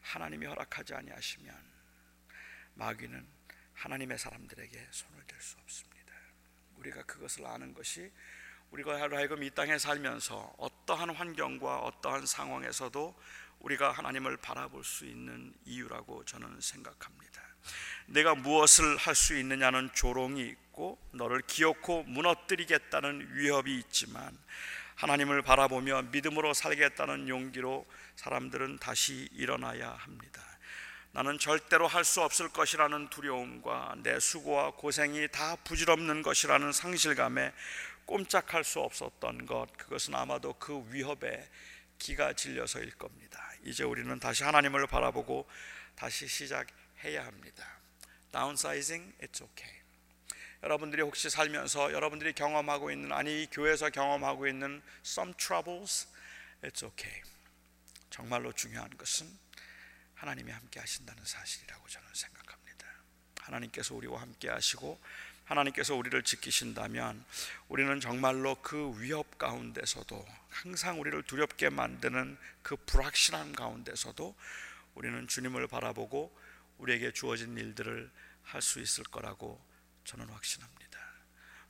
하나님이 0.00 0.46
허락하지 0.46 0.94
아니하시면 0.94 1.56
마귀는 2.74 3.24
하나님의 3.74 4.18
사람들에게 4.18 4.88
손을 4.90 5.22
댈 5.28 5.40
수 5.40 5.56
없습니다. 5.58 6.12
우리가 6.74 7.04
그것을 7.04 7.46
아는 7.46 7.72
것이 7.72 8.10
우리가 8.70 9.00
하여금 9.00 9.42
이 9.42 9.50
땅에 9.50 9.78
살면서 9.78 10.54
어떠한 10.58 11.10
환경과 11.10 11.80
어떠한 11.80 12.26
상황에서도 12.26 13.14
우리가 13.60 13.90
하나님을 13.90 14.36
바라볼 14.36 14.84
수 14.84 15.04
있는 15.04 15.52
이유라고 15.64 16.24
저는 16.24 16.60
생각합니다. 16.60 17.42
내가 18.06 18.34
무엇을 18.34 18.96
할 18.96 19.14
수 19.14 19.36
있느냐는 19.38 19.90
조롱이 19.92 20.40
있고 20.42 20.98
너를 21.10 21.42
기어코 21.46 22.04
무너뜨리겠다는 22.04 23.34
위협이 23.34 23.76
있지만 23.80 24.36
하나님을 24.94 25.42
바라보며 25.42 26.02
믿음으로 26.12 26.54
살겠다는 26.54 27.28
용기로 27.28 27.86
사람들은 28.16 28.78
다시 28.78 29.28
일어나야 29.32 29.90
합니다. 29.90 30.42
나는 31.12 31.38
절대로 31.38 31.88
할 31.88 32.04
수 32.04 32.22
없을 32.22 32.48
것이라는 32.50 33.10
두려움과 33.10 33.96
내 33.98 34.20
수고와 34.20 34.70
고생이 34.72 35.28
다 35.32 35.56
부질없는 35.64 36.22
것이라는 36.22 36.70
상실감에 36.72 37.52
꼼짝할 38.10 38.64
수 38.64 38.80
없었던 38.80 39.46
것 39.46 39.68
그것은 39.76 40.16
아마도 40.16 40.52
그 40.54 40.84
위협에 40.88 41.48
기가 41.96 42.32
질려서일 42.32 42.90
겁니다. 42.96 43.52
이제 43.62 43.84
우리는 43.84 44.18
다시 44.18 44.42
하나님을 44.42 44.88
바라보고 44.88 45.48
다시 45.94 46.26
시작해야 46.26 47.24
합니다. 47.24 47.78
Downsizing, 48.32 49.14
it's 49.22 49.40
okay. 49.40 49.80
여러분들이 50.64 51.02
혹시 51.02 51.30
살면서 51.30 51.92
여러분들이 51.92 52.32
경험하고 52.32 52.90
있는 52.90 53.12
아니 53.12 53.46
교회에서 53.48 53.90
경험하고 53.90 54.48
있는 54.48 54.82
some 55.04 55.32
troubles, 55.34 56.08
it's 56.64 56.82
okay. 56.82 57.22
정말로 58.10 58.52
중요한 58.52 58.90
것은 58.96 59.30
하나님이 60.16 60.50
함께 60.50 60.80
하신다는 60.80 61.24
사실이라고 61.24 61.86
저는 61.86 62.08
생각합니다. 62.12 62.86
하나님께서 63.42 63.94
우리와 63.94 64.20
함께 64.20 64.48
하시고 64.48 65.00
하나님께서 65.50 65.96
우리를 65.96 66.22
지키신다면 66.22 67.24
우리는 67.68 67.98
정말로 68.00 68.54
그 68.62 68.94
위협 68.98 69.36
가운데서도 69.36 70.24
항상 70.48 71.00
우리를 71.00 71.20
두렵게 71.24 71.70
만드는 71.70 72.38
그 72.62 72.76
불확실함 72.76 73.52
가운데서도 73.52 74.36
우리는 74.94 75.26
주님을 75.26 75.66
바라보고 75.66 76.36
우리에게 76.78 77.12
주어진 77.12 77.56
일들을 77.56 78.10
할 78.44 78.62
수 78.62 78.80
있을 78.80 79.04
거라고 79.04 79.60
저는 80.04 80.28
확신합니다. 80.28 80.98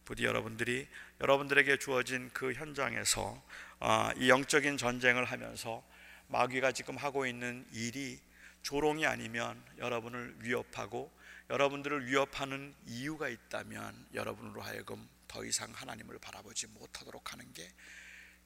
부디 0.05 0.25
여러분들이 0.25 0.89
여러분들에게 1.21 1.79
주어진 1.79 2.31
그 2.33 2.53
현장에서 2.53 3.43
아, 3.81 4.13
이 4.17 4.29
영적인 4.29 4.77
전쟁을 4.77 5.25
하면서 5.25 5.83
마귀가 6.29 6.73
지금 6.73 6.97
하고 6.97 7.27
있는 7.27 7.67
일이 7.73 8.21
조롱이 8.63 9.07
아니면 9.07 9.63
여러분을 9.79 10.37
위협하고 10.41 11.11
여러분들을 11.51 12.07
위협하는 12.07 12.77
이유가 12.87 13.29
있다면 13.29 14.11
여러분으로 14.15 14.63
하여금 14.63 15.09
더 15.27 15.45
이상 15.45 15.73
하나님을 15.73 16.21
바라보지 16.21 16.69
못하도록 16.69 17.33
하는 17.33 17.53
게 17.53 17.69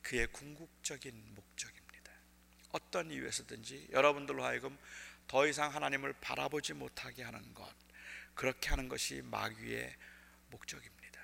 그의 0.01 0.27
궁극적인 0.29 1.35
목적입니다. 1.35 2.11
어떤 2.73 3.11
이유에서든지 3.11 3.89
여러분들로 3.93 4.43
하여금 4.43 4.77
더 5.29 5.47
이상 5.47 5.75
하나님을 5.75 6.15
바라보지 6.15 6.73
못하게 6.73 7.25
하는 7.25 7.53
것, 7.53 7.71
그렇게 8.35 8.71
하는 8.71 8.89
것이 8.89 9.21
마귀의 9.23 9.95
목적입니다. 10.51 11.21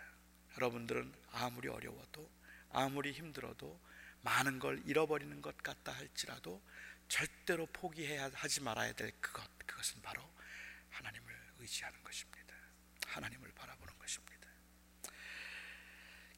여러분들은 0.57 1.14
아무리 1.33 1.69
어려워도 1.69 2.31
아무리 2.73 3.12
힘들어도 3.12 3.81
많은 4.21 4.59
걸 4.59 4.83
잃어버리는 4.85 5.40
것 5.40 5.57
같다 5.62 5.93
할지라도 5.93 6.62
절대로 7.09 7.64
포기해야 7.73 8.31
하지 8.35 8.61
말아야 8.61 8.93
될 8.93 9.12
그것, 9.21 9.43
그것은 9.66 10.03
바로 10.03 10.23
하나님을 10.90 11.30
의지하는 11.61 12.03
것입니다. 12.03 12.55
하나님을 13.07 13.53
바라보는 13.53 13.99
것입니다. 13.99 14.49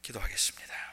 기도하겠습니다. 0.01 0.92